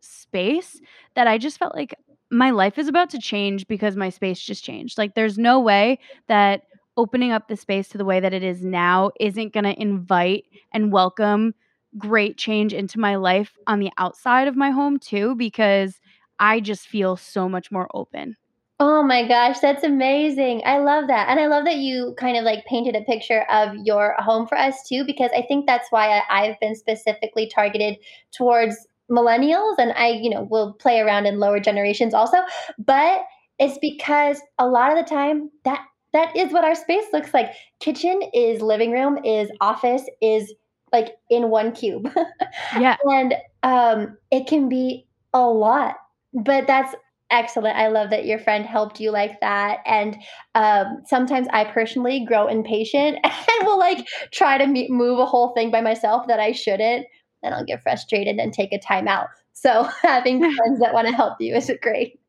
space 0.01 0.79
that 1.15 1.27
I 1.27 1.37
just 1.37 1.59
felt 1.59 1.75
like 1.75 1.93
my 2.31 2.49
life 2.49 2.77
is 2.77 2.87
about 2.87 3.09
to 3.11 3.19
change 3.19 3.67
because 3.67 3.95
my 3.95 4.09
space 4.09 4.39
just 4.39 4.63
changed. 4.63 4.97
Like 4.97 5.15
there's 5.15 5.37
no 5.37 5.59
way 5.59 5.99
that 6.27 6.63
opening 6.97 7.31
up 7.31 7.47
the 7.47 7.57
space 7.57 7.89
to 7.89 7.97
the 7.97 8.05
way 8.05 8.19
that 8.19 8.33
it 8.33 8.43
is 8.43 8.63
now 8.63 9.11
isn't 9.19 9.53
going 9.53 9.65
to 9.65 9.79
invite 9.79 10.45
and 10.73 10.91
welcome 10.91 11.53
great 11.97 12.37
change 12.37 12.73
into 12.73 12.99
my 12.99 13.15
life 13.15 13.57
on 13.67 13.79
the 13.79 13.91
outside 13.97 14.47
of 14.47 14.55
my 14.55 14.69
home 14.69 14.99
too 14.99 15.35
because 15.35 15.99
I 16.39 16.59
just 16.59 16.87
feel 16.87 17.15
so 17.15 17.47
much 17.47 17.71
more 17.71 17.89
open. 17.93 18.35
Oh 18.77 19.01
my 19.03 19.25
gosh, 19.25 19.59
that's 19.59 19.85
amazing. 19.85 20.61
I 20.65 20.79
love 20.79 21.07
that. 21.07 21.29
And 21.29 21.39
I 21.39 21.47
love 21.47 21.63
that 21.63 21.77
you 21.77 22.13
kind 22.19 22.35
of 22.35 22.43
like 22.43 22.65
painted 22.65 22.95
a 22.95 23.05
picture 23.05 23.43
of 23.49 23.73
your 23.85 24.15
home 24.19 24.47
for 24.47 24.57
us 24.57 24.85
too, 24.87 25.05
because 25.05 25.31
I 25.33 25.43
think 25.43 25.65
that's 25.65 25.89
why 25.91 26.21
I've 26.29 26.59
been 26.59 26.75
specifically 26.75 27.49
targeted 27.53 27.95
towards 28.33 28.75
millennials 29.11 29.75
and 29.77 29.91
I, 29.93 30.09
you 30.09 30.29
know, 30.29 30.47
will 30.49 30.73
play 30.73 30.99
around 30.99 31.25
in 31.25 31.39
lower 31.39 31.59
generations 31.59 32.13
also. 32.13 32.37
But 32.77 33.21
it's 33.59 33.77
because 33.79 34.41
a 34.59 34.67
lot 34.67 34.91
of 34.91 34.97
the 34.97 35.09
time 35.09 35.49
that 35.63 35.81
that 36.13 36.35
is 36.35 36.53
what 36.53 36.63
our 36.63 36.75
space 36.75 37.05
looks 37.11 37.33
like. 37.33 37.51
Kitchen 37.81 38.21
is 38.33 38.61
living 38.61 38.91
room, 38.91 39.19
is 39.25 39.49
office, 39.59 40.03
is 40.21 40.53
like 40.93 41.09
in 41.29 41.49
one 41.49 41.73
cube. 41.73 42.09
yeah. 42.79 42.95
And 43.03 43.35
um, 43.63 44.17
it 44.31 44.47
can 44.47 44.69
be 44.69 45.05
a 45.33 45.41
lot, 45.41 45.95
but 46.33 46.67
that's 46.67 46.95
excellent. 47.31 47.77
I 47.77 47.87
love 47.87 48.11
that 48.11 48.25
your 48.25 48.39
friend 48.39 48.65
helped 48.65 49.01
you 49.01 49.11
like 49.11 49.39
that. 49.41 49.79
And 49.85 50.15
um, 50.53 51.01
sometimes 51.05 51.47
I 51.51 51.65
personally 51.65 52.25
grow 52.25 52.47
impatient 52.47 53.17
and 53.23 53.67
will 53.67 53.79
like 53.79 54.07
try 54.31 54.57
to 54.57 54.87
move 54.89 55.19
a 55.19 55.25
whole 55.25 55.53
thing 55.53 55.69
by 55.69 55.81
myself 55.81 56.27
that 56.27 56.39
I 56.39 56.53
shouldn't. 56.53 57.07
Then 57.45 57.53
I'll 57.53 57.63
get 57.63 57.83
frustrated 57.83 58.37
and 58.37 58.51
take 58.51 58.73
a 58.73 58.79
time 58.79 59.07
out. 59.07 59.27
So 59.53 59.83
having 60.01 60.39
friends 60.55 60.79
that 60.79 60.93
want 60.93 61.07
to 61.07 61.13
help 61.13 61.39
you 61.39 61.55
is 61.55 61.71
great. 61.81 62.19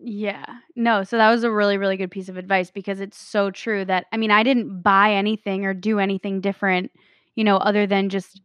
Yeah. 0.00 0.44
No, 0.76 1.02
so 1.02 1.16
that 1.16 1.30
was 1.30 1.42
a 1.42 1.50
really, 1.50 1.76
really 1.76 1.96
good 1.96 2.12
piece 2.12 2.28
of 2.28 2.36
advice 2.36 2.70
because 2.70 3.00
it's 3.00 3.18
so 3.18 3.50
true 3.50 3.84
that, 3.86 4.06
I 4.12 4.16
mean, 4.16 4.30
I 4.30 4.44
didn't 4.44 4.80
buy 4.80 5.12
anything 5.12 5.64
or 5.64 5.74
do 5.74 5.98
anything 5.98 6.40
different, 6.40 6.92
you 7.34 7.42
know, 7.42 7.56
other 7.56 7.84
than 7.84 8.08
just 8.08 8.40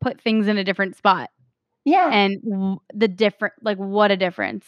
put 0.00 0.20
things 0.20 0.48
in 0.48 0.58
a 0.58 0.64
different 0.64 0.96
spot. 0.96 1.30
Yeah. 1.84 2.10
And 2.12 2.78
the 2.92 3.06
different, 3.06 3.54
like, 3.62 3.78
what 3.78 4.10
a 4.10 4.16
difference. 4.16 4.66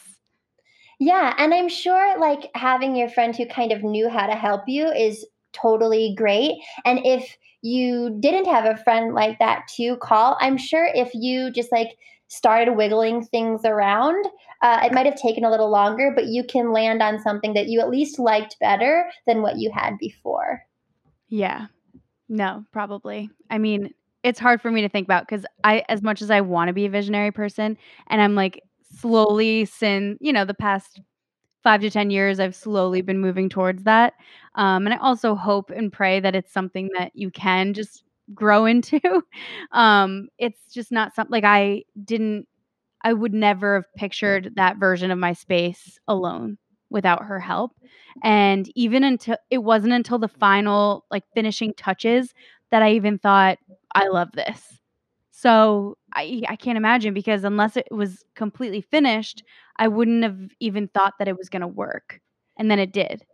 Yeah. 1.00 1.35
And 1.37 1.52
I'm 1.52 1.68
sure, 1.68 2.18
like, 2.20 2.48
having 2.54 2.94
your 2.94 3.09
friend 3.09 3.35
who 3.35 3.46
kind 3.46 3.72
of 3.72 3.83
knew 3.83 4.09
how 4.09 4.26
to 4.26 4.37
help 4.37 4.62
you 4.68 4.87
is 4.87 5.26
totally 5.52 6.14
great. 6.16 6.52
And 6.85 7.00
if 7.04 7.37
you 7.62 8.16
didn't 8.20 8.46
have 8.46 8.64
a 8.64 8.83
friend 8.83 9.14
like 9.14 9.38
that 9.38 9.68
to 9.77 9.96
call, 9.96 10.37
I'm 10.40 10.57
sure 10.57 10.88
if 10.94 11.11
you 11.14 11.51
just 11.51 11.73
like 11.73 11.96
started 12.29 12.73
wiggling 12.73 13.25
things 13.25 13.62
around, 13.64 14.25
uh, 14.62 14.81
it 14.85 14.92
might 14.92 15.07
have 15.07 15.16
taken 15.16 15.44
a 15.44 15.51
little 15.51 15.70
longer, 15.70 16.12
but 16.14 16.27
you 16.27 16.44
can 16.44 16.73
land 16.73 17.03
on 17.03 17.18
something 17.18 17.55
that 17.55 17.68
you 17.68 17.81
at 17.81 17.90
least 17.90 18.18
liked 18.18 18.57
better 18.61 19.11
than 19.27 19.42
what 19.42 19.59
you 19.59 19.70
had 19.75 19.99
before. 19.99 20.62
Yeah. 21.29 21.66
No, 22.29 22.64
probably. 22.73 23.31
I 23.51 23.59
mean, 23.59 23.92
it's 24.23 24.38
hard 24.38 24.62
for 24.62 24.70
me 24.70 24.83
to 24.83 24.88
think 24.88 25.07
about 25.07 25.27
because 25.27 25.44
I, 25.64 25.83
as 25.88 26.03
much 26.03 26.23
as 26.23 26.31
I 26.31 26.40
want 26.40 26.68
to 26.68 26.75
be 26.75 26.87
a 26.87 26.90
visionary 26.90 27.33
person, 27.33 27.77
and 28.07 28.23
I'm 28.23 28.35
like 28.37 28.62
slowly, 28.99 29.64
since, 29.64 30.18
you 30.20 30.33
know, 30.33 30.44
the 30.44 30.55
past 30.55 31.01
five 31.62 31.81
to 31.83 31.90
10 31.90 32.11
years, 32.11 32.40
I've 32.40 32.55
slowly 32.55 33.03
been 33.03 33.20
moving 33.20 33.49
towards 33.49 33.85
that. 33.85 34.14
Um, 34.55 34.87
and 34.87 34.94
I 34.94 34.99
also 34.99 35.35
hope 35.35 35.70
and 35.70 35.92
pray 35.92 36.20
that 36.20 36.35
it's 36.35 36.53
something 36.53 36.88
that 36.99 37.12
you 37.14 37.31
can 37.31 37.75
just 37.75 38.05
grow 38.35 38.64
into. 38.66 39.01
um, 39.73 40.29
it's 40.38 40.73
just 40.73 40.92
not 40.92 41.14
something 41.14 41.33
like 41.33 41.44
I 41.44 41.85
didn't, 42.05 42.46
I 43.03 43.12
would 43.12 43.35
never 43.35 43.77
have 43.77 43.94
pictured 43.96 44.53
that 44.57 44.79
version 44.79 45.11
of 45.11 45.18
my 45.18 45.33
space 45.33 45.99
alone 46.09 46.59
without 46.90 47.25
her 47.25 47.40
help. 47.40 47.73
And 48.23 48.70
even 48.75 49.05
until 49.05 49.37
it 49.51 49.59
wasn't 49.59 49.92
until 49.92 50.18
the 50.18 50.29
final, 50.29 51.05
like 51.11 51.25
finishing 51.35 51.73
touches, 51.75 52.35
that 52.70 52.83
I 52.83 52.92
even 52.92 53.18
thought, 53.18 53.59
I 53.94 54.09
love 54.09 54.31
this. 54.33 54.79
So 55.31 55.96
I, 56.14 56.42
I 56.49 56.57
can't 56.57 56.77
imagine 56.77 57.14
because 57.14 57.44
unless 57.44 57.77
it 57.77 57.88
was 57.90 58.25
completely 58.35 58.81
finished, 58.81 59.42
I 59.77 59.88
wouldn't 59.88 60.23
have 60.23 60.38
even 60.61 60.88
thought 60.88 61.14
that 61.18 61.29
it 61.29 61.37
was 61.37 61.49
going 61.49 61.62
to 61.62 61.68
work. 61.68 62.20
And 62.59 62.70
then 62.70 62.79
it 62.79 62.92
did. 62.92 63.25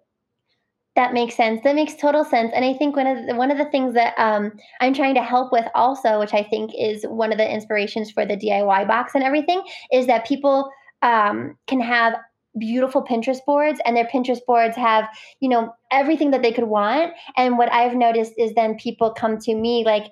That 0.94 1.12
makes 1.12 1.34
sense. 1.34 1.60
That 1.62 1.74
makes 1.74 1.94
total 1.94 2.24
sense. 2.24 2.52
And 2.54 2.64
I 2.64 2.72
think 2.72 2.96
one 2.96 3.06
of 3.06 3.26
the, 3.26 3.34
one 3.34 3.50
of 3.50 3.58
the 3.58 3.66
things 3.66 3.92
that 3.94 4.14
um, 4.18 4.52
I'm 4.80 4.94
trying 4.94 5.14
to 5.16 5.22
help 5.22 5.52
with 5.52 5.66
also, 5.74 6.18
which 6.18 6.32
I 6.32 6.42
think 6.42 6.72
is 6.76 7.04
one 7.04 7.32
of 7.32 7.38
the 7.38 7.52
inspirations 7.52 8.10
for 8.10 8.24
the 8.24 8.36
DIY 8.36 8.88
box 8.88 9.14
and 9.14 9.22
everything, 9.22 9.62
is 9.92 10.06
that 10.06 10.26
people 10.26 10.70
um, 11.02 11.58
can 11.66 11.80
have 11.80 12.14
beautiful 12.58 13.04
Pinterest 13.04 13.44
boards 13.44 13.78
and 13.84 13.94
their 13.94 14.06
Pinterest 14.06 14.40
boards 14.46 14.74
have, 14.76 15.06
you 15.40 15.50
know, 15.50 15.74
everything 15.92 16.30
that 16.30 16.40
they 16.40 16.52
could 16.52 16.64
want. 16.64 17.12
And 17.36 17.58
what 17.58 17.70
I've 17.70 17.94
noticed 17.94 18.32
is 18.38 18.54
then 18.54 18.76
people 18.76 19.12
come 19.12 19.38
to 19.40 19.54
me 19.54 19.84
like, 19.84 20.06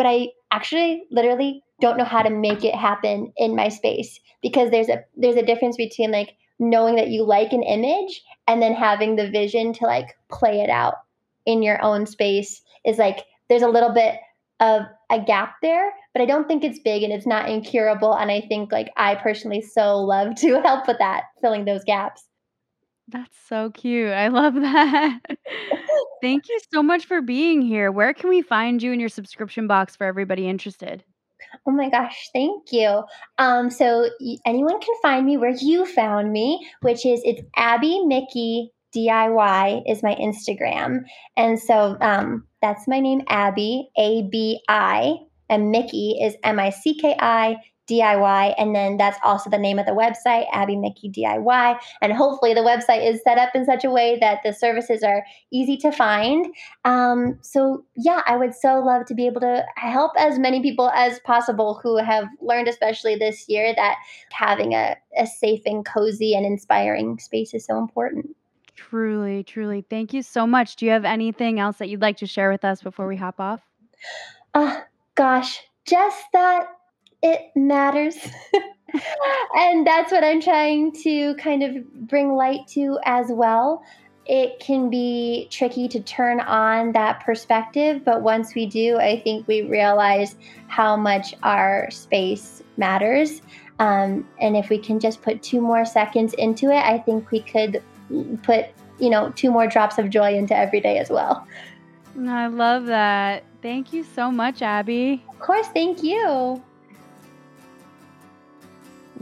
but 0.00 0.06
I 0.06 0.28
actually 0.50 1.04
literally 1.10 1.62
don't 1.82 1.98
know 1.98 2.06
how 2.06 2.22
to 2.22 2.30
make 2.30 2.64
it 2.64 2.74
happen 2.74 3.34
in 3.36 3.54
my 3.54 3.68
space 3.68 4.18
because 4.40 4.70
there's 4.70 4.88
a 4.88 5.04
there's 5.14 5.36
a 5.36 5.44
difference 5.44 5.76
between 5.76 6.10
like 6.10 6.30
knowing 6.58 6.96
that 6.96 7.08
you 7.08 7.22
like 7.22 7.52
an 7.52 7.62
image 7.62 8.22
and 8.48 8.62
then 8.62 8.72
having 8.72 9.16
the 9.16 9.30
vision 9.30 9.74
to 9.74 9.84
like 9.84 10.16
play 10.30 10.62
it 10.62 10.70
out 10.70 10.94
in 11.44 11.62
your 11.62 11.82
own 11.82 12.06
space 12.06 12.62
is 12.86 12.96
like 12.96 13.26
there's 13.50 13.60
a 13.60 13.68
little 13.68 13.92
bit 13.92 14.14
of 14.60 14.84
a 15.10 15.20
gap 15.20 15.56
there, 15.60 15.92
but 16.14 16.22
I 16.22 16.24
don't 16.24 16.48
think 16.48 16.64
it's 16.64 16.78
big 16.78 17.02
and 17.02 17.12
it's 17.12 17.26
not 17.26 17.50
incurable. 17.50 18.14
And 18.14 18.30
I 18.30 18.40
think 18.40 18.72
like 18.72 18.90
I 18.96 19.16
personally 19.16 19.60
so 19.60 19.98
love 19.98 20.34
to 20.36 20.60
help 20.62 20.88
with 20.88 20.96
that, 20.98 21.24
filling 21.42 21.66
those 21.66 21.84
gaps. 21.84 22.24
That's 23.06 23.36
so 23.50 23.68
cute. 23.68 24.12
I 24.12 24.28
love 24.28 24.54
that. 24.54 25.20
Thank 26.22 26.48
you 26.48 26.58
so 26.72 26.82
much 26.82 27.06
for 27.06 27.20
being 27.22 27.62
here. 27.62 27.90
Where 27.90 28.12
can 28.14 28.28
we 28.28 28.42
find 28.42 28.82
you 28.82 28.92
in 28.92 29.00
your 29.00 29.08
subscription 29.08 29.66
box 29.66 29.96
for 29.96 30.04
everybody 30.04 30.48
interested? 30.48 31.04
Oh 31.66 31.72
my 31.72 31.88
gosh, 31.88 32.28
thank 32.32 32.70
you. 32.70 33.02
Um, 33.38 33.70
so 33.70 34.08
y- 34.20 34.36
anyone 34.46 34.80
can 34.80 34.94
find 35.02 35.26
me 35.26 35.36
where 35.36 35.54
you 35.58 35.86
found 35.86 36.32
me, 36.32 36.66
which 36.82 37.04
is 37.06 37.20
it's 37.24 37.42
Abby 37.56 38.04
Mickey 38.04 38.70
DIY 38.94 39.82
is 39.86 40.02
my 40.02 40.14
Instagram, 40.16 41.04
and 41.36 41.58
so 41.58 41.96
um, 42.00 42.46
that's 42.60 42.86
my 42.86 43.00
name, 43.00 43.22
Abby 43.28 43.88
A 43.98 44.22
B 44.30 44.60
I, 44.68 45.14
and 45.48 45.70
Mickey 45.70 46.18
is 46.20 46.36
M 46.44 46.58
I 46.58 46.70
C 46.70 46.94
K 46.94 47.16
I 47.18 47.56
DIY. 47.90 48.54
And 48.56 48.74
then 48.74 48.96
that's 48.96 49.18
also 49.24 49.50
the 49.50 49.58
name 49.58 49.78
of 49.78 49.86
the 49.86 49.92
website, 49.92 50.46
Abby 50.52 50.76
Mickey 50.76 51.10
DIY. 51.10 51.78
And 52.00 52.12
hopefully 52.12 52.54
the 52.54 52.60
website 52.60 53.08
is 53.08 53.20
set 53.22 53.38
up 53.38 53.50
in 53.54 53.64
such 53.64 53.84
a 53.84 53.90
way 53.90 54.18
that 54.20 54.40
the 54.44 54.52
services 54.52 55.02
are 55.02 55.24
easy 55.50 55.76
to 55.78 55.90
find. 55.90 56.46
Um, 56.84 57.38
so, 57.42 57.84
yeah, 57.96 58.22
I 58.26 58.36
would 58.36 58.54
so 58.54 58.80
love 58.80 59.06
to 59.06 59.14
be 59.14 59.26
able 59.26 59.40
to 59.40 59.64
help 59.76 60.12
as 60.18 60.38
many 60.38 60.62
people 60.62 60.90
as 60.90 61.18
possible 61.20 61.80
who 61.82 61.96
have 61.96 62.26
learned, 62.40 62.68
especially 62.68 63.16
this 63.16 63.48
year, 63.48 63.74
that 63.74 63.96
having 64.32 64.74
a, 64.74 64.96
a 65.18 65.26
safe 65.26 65.62
and 65.66 65.84
cozy 65.84 66.34
and 66.34 66.46
inspiring 66.46 67.18
space 67.18 67.54
is 67.54 67.64
so 67.64 67.78
important. 67.78 68.36
Truly, 68.76 69.42
truly. 69.42 69.84
Thank 69.90 70.14
you 70.14 70.22
so 70.22 70.46
much. 70.46 70.76
Do 70.76 70.86
you 70.86 70.92
have 70.92 71.04
anything 71.04 71.60
else 71.60 71.76
that 71.78 71.88
you'd 71.88 72.00
like 72.00 72.16
to 72.18 72.26
share 72.26 72.50
with 72.50 72.64
us 72.64 72.82
before 72.82 73.06
we 73.06 73.16
hop 73.16 73.38
off? 73.38 73.60
Oh, 74.54 74.82
gosh, 75.14 75.60
just 75.84 76.24
that 76.32 76.66
it 77.22 77.50
matters. 77.54 78.16
and 79.54 79.86
that's 79.86 80.12
what 80.12 80.24
I'm 80.24 80.40
trying 80.40 80.92
to 81.02 81.34
kind 81.36 81.62
of 81.62 81.92
bring 82.08 82.34
light 82.34 82.66
to 82.68 82.98
as 83.04 83.26
well. 83.30 83.82
It 84.26 84.60
can 84.60 84.90
be 84.90 85.48
tricky 85.50 85.88
to 85.88 86.00
turn 86.00 86.40
on 86.40 86.92
that 86.92 87.20
perspective, 87.20 88.04
but 88.04 88.22
once 88.22 88.54
we 88.54 88.66
do, 88.66 88.96
I 88.98 89.20
think 89.20 89.48
we 89.48 89.62
realize 89.62 90.36
how 90.68 90.96
much 90.96 91.34
our 91.42 91.90
space 91.90 92.62
matters. 92.76 93.42
Um, 93.80 94.28
and 94.40 94.56
if 94.56 94.68
we 94.68 94.78
can 94.78 95.00
just 95.00 95.22
put 95.22 95.42
two 95.42 95.60
more 95.60 95.84
seconds 95.84 96.34
into 96.34 96.70
it, 96.70 96.84
I 96.84 96.98
think 96.98 97.30
we 97.30 97.40
could 97.40 97.82
put, 98.42 98.66
you 98.98 99.10
know, 99.10 99.30
two 99.30 99.50
more 99.50 99.66
drops 99.66 99.98
of 99.98 100.10
joy 100.10 100.34
into 100.34 100.56
every 100.56 100.80
day 100.80 100.98
as 100.98 101.10
well. 101.10 101.46
I 102.28 102.46
love 102.48 102.86
that. 102.86 103.44
Thank 103.62 103.92
you 103.92 104.04
so 104.04 104.30
much, 104.30 104.62
Abby. 104.62 105.24
Of 105.28 105.40
course, 105.40 105.68
thank 105.68 106.02
you. 106.02 106.62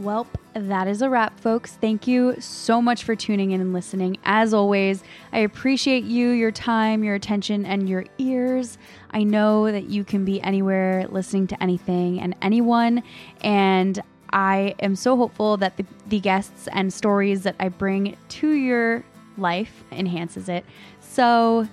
Welp, 0.01 0.27
that 0.53 0.87
is 0.87 1.01
a 1.01 1.09
wrap, 1.09 1.39
folks. 1.39 1.73
Thank 1.73 2.07
you 2.07 2.39
so 2.39 2.81
much 2.81 3.03
for 3.03 3.15
tuning 3.15 3.51
in 3.51 3.59
and 3.59 3.73
listening. 3.73 4.17
As 4.23 4.53
always, 4.53 5.03
I 5.33 5.39
appreciate 5.39 6.05
you, 6.05 6.29
your 6.29 6.51
time, 6.51 7.03
your 7.03 7.15
attention, 7.15 7.65
and 7.65 7.89
your 7.89 8.05
ears. 8.17 8.77
I 9.11 9.23
know 9.23 9.69
that 9.69 9.89
you 9.89 10.05
can 10.05 10.23
be 10.23 10.41
anywhere 10.41 11.05
listening 11.09 11.47
to 11.47 11.61
anything 11.61 12.21
and 12.21 12.33
anyone, 12.41 13.03
and 13.41 14.01
I 14.31 14.75
am 14.79 14.95
so 14.95 15.17
hopeful 15.17 15.57
that 15.57 15.75
the, 15.75 15.85
the 16.07 16.19
guests 16.19 16.69
and 16.71 16.93
stories 16.93 17.43
that 17.43 17.55
I 17.59 17.67
bring 17.67 18.15
to 18.29 18.51
your 18.51 19.03
life 19.37 19.83
enhances 19.91 20.47
it. 20.47 20.65
So, 21.01 21.67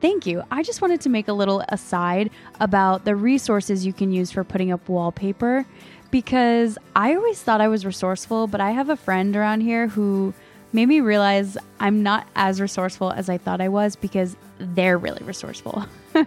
Thank 0.00 0.24
you. 0.24 0.42
I 0.50 0.62
just 0.62 0.80
wanted 0.80 1.02
to 1.02 1.10
make 1.10 1.28
a 1.28 1.34
little 1.34 1.62
aside 1.68 2.30
about 2.58 3.04
the 3.04 3.14
resources 3.14 3.84
you 3.84 3.92
can 3.92 4.10
use 4.12 4.30
for 4.30 4.44
putting 4.44 4.72
up 4.72 4.88
wallpaper 4.88 5.66
because 6.10 6.78
I 6.94 7.14
always 7.14 7.42
thought 7.42 7.60
I 7.60 7.68
was 7.68 7.84
resourceful, 7.86 8.46
but 8.46 8.60
I 8.60 8.70
have 8.70 8.88
a 8.88 8.96
friend 8.96 9.36
around 9.36 9.60
here 9.60 9.88
who 9.88 10.34
made 10.72 10.86
me 10.86 11.00
realize 11.00 11.56
I'm 11.78 12.02
not 12.02 12.26
as 12.36 12.60
resourceful 12.60 13.12
as 13.12 13.28
I 13.28 13.38
thought 13.38 13.60
I 13.60 13.68
was 13.68 13.96
because 13.96 14.36
they're 14.58 14.98
really 14.98 15.24
resourceful. 15.24 15.86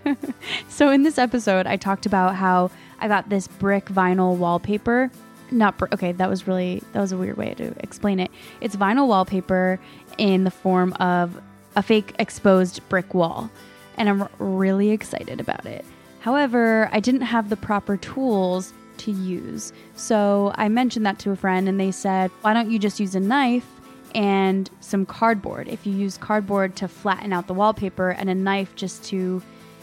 so, 0.67 0.89
in 0.89 1.03
this 1.03 1.17
episode, 1.17 1.67
I 1.67 1.77
talked 1.77 2.05
about 2.05 2.35
how 2.35 2.71
I 2.99 3.07
got 3.07 3.29
this 3.29 3.47
brick 3.47 3.85
vinyl 3.85 4.35
wallpaper. 4.37 5.11
Not 5.51 5.77
br- 5.77 5.87
okay, 5.93 6.11
that 6.13 6.29
was 6.29 6.47
really 6.47 6.81
that 6.93 6.99
was 6.99 7.11
a 7.11 7.17
weird 7.17 7.37
way 7.37 7.53
to 7.55 7.73
explain 7.79 8.19
it. 8.19 8.31
It's 8.61 8.75
vinyl 8.75 9.07
wallpaper 9.07 9.79
in 10.17 10.43
the 10.43 10.51
form 10.51 10.93
of 10.93 11.39
a 11.75 11.83
fake 11.83 12.13
exposed 12.19 12.87
brick 12.89 13.13
wall, 13.13 13.49
and 13.97 14.09
I'm 14.09 14.27
really 14.39 14.91
excited 14.91 15.39
about 15.39 15.65
it. 15.65 15.85
However, 16.21 16.89
I 16.91 17.01
didn't 17.01 17.21
have 17.21 17.49
the 17.49 17.57
proper 17.57 17.97
tools 17.97 18.73
to 19.03 19.11
use. 19.11 19.73
So 19.95 20.53
I 20.55 20.69
mentioned 20.69 21.05
that 21.05 21.19
to 21.19 21.31
a 21.31 21.35
friend, 21.35 21.67
and 21.67 21.79
they 21.79 21.91
said, 21.91 22.31
Why 22.41 22.53
don't 22.53 22.71
you 22.71 22.79
just 22.79 22.99
use 22.99 23.15
a 23.15 23.19
knife 23.19 23.67
and 24.15 24.69
some 24.79 25.05
cardboard? 25.05 25.67
If 25.67 25.85
you 25.85 25.93
use 25.93 26.17
cardboard 26.17 26.75
to 26.77 26.87
flatten 26.87 27.33
out 27.33 27.47
the 27.47 27.53
wallpaper 27.53 28.09
and 28.09 28.29
a 28.29 28.35
knife 28.35 28.75
just 28.75 29.03
to, 29.05 29.41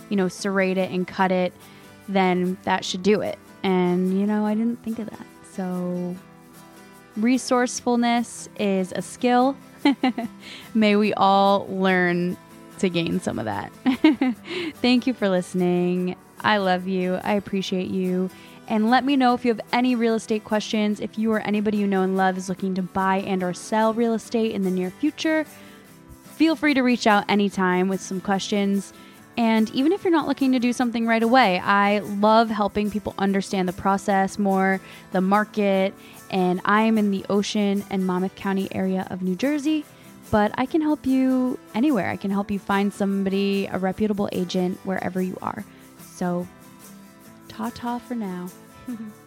you 0.09 0.17
know, 0.17 0.29
serrate 0.29 0.79
it 0.79 0.91
and 0.91 1.07
cut 1.07 1.33
it, 1.33 1.53
then 2.09 2.59
that 2.65 2.85
should 2.85 3.03
do 3.03 3.21
it. 3.21 3.39
And, 3.63 4.19
you 4.19 4.27
know, 4.27 4.47
I 4.47 4.55
didn't 4.55 4.83
think 4.83 4.99
of 4.99 5.11
that. 5.11 5.27
So, 5.53 6.17
resourcefulness 7.17 8.49
is 8.59 8.93
a 8.97 9.03
skill. 9.03 9.57
May 10.75 10.97
we 10.97 11.13
all 11.15 11.67
learn 11.69 12.37
to 12.79 12.89
gain 12.89 13.21
some 13.21 13.39
of 13.39 13.45
that. 13.45 13.71
Thank 14.77 15.07
you 15.07 15.13
for 15.13 15.29
listening. 15.29 16.17
I 16.41 16.57
love 16.57 16.89
you. 16.89 17.17
I 17.23 17.35
appreciate 17.35 17.89
you 17.89 18.31
and 18.71 18.89
let 18.89 19.05
me 19.05 19.17
know 19.17 19.35
if 19.35 19.45
you 19.45 19.53
have 19.53 19.61
any 19.73 19.97
real 19.97 20.15
estate 20.15 20.45
questions. 20.45 21.01
If 21.01 21.19
you 21.19 21.33
or 21.33 21.41
anybody 21.41 21.77
you 21.77 21.89
know 21.89 22.03
and 22.03 22.17
love 22.17 22.39
is 22.39 22.49
looking 22.49 22.73
to 22.77 22.83
buy 22.83 23.17
and 23.17 23.43
or 23.43 23.53
sell 23.53 23.93
real 23.93 24.15
estate 24.15 24.53
in 24.53 24.63
the 24.63 24.71
near 24.71 24.91
future, 24.91 25.45
feel 26.23 26.55
free 26.55 26.73
to 26.75 26.83
reach 26.83 27.09
out 27.09 27.25
anytime 27.29 27.89
with 27.89 28.01
some 28.01 28.21
questions. 28.21 28.93
And 29.37 29.69
even 29.71 29.91
if 29.91 30.05
you're 30.05 30.13
not 30.13 30.29
looking 30.29 30.53
to 30.53 30.61
do 30.61 30.73
something 30.73 31.05
right 31.05 31.23
away, 31.23 31.59
I 31.59 31.99
love 31.99 32.49
helping 32.49 32.93
people 32.93 33.13
understand 33.19 33.69
the 33.69 33.73
process 33.73 34.39
more, 34.39 34.81
the 35.11 35.21
market, 35.21 35.93
and 36.31 36.61
I 36.65 36.83
am 36.83 36.97
in 36.97 37.11
the 37.11 37.25
Ocean 37.29 37.85
and 37.91 38.07
Monmouth 38.07 38.37
County 38.37 38.69
area 38.73 39.07
of 39.11 39.21
New 39.21 39.35
Jersey, 39.35 39.85
but 40.31 40.53
I 40.55 40.67
can 40.67 40.81
help 40.81 41.07
you 41.07 41.59
anywhere. 41.75 42.09
I 42.09 42.17
can 42.17 42.31
help 42.31 42.53
you 42.53 42.61
find 42.61 42.93
somebody, 42.93 43.67
a 43.67 43.79
reputable 43.79 44.29
agent, 44.31 44.79
wherever 44.85 45.21
you 45.21 45.37
are. 45.43 45.65
So 46.15 46.47
ta 47.61 47.69
ta 47.69 47.99
for 47.99 48.15
now. 48.15 48.49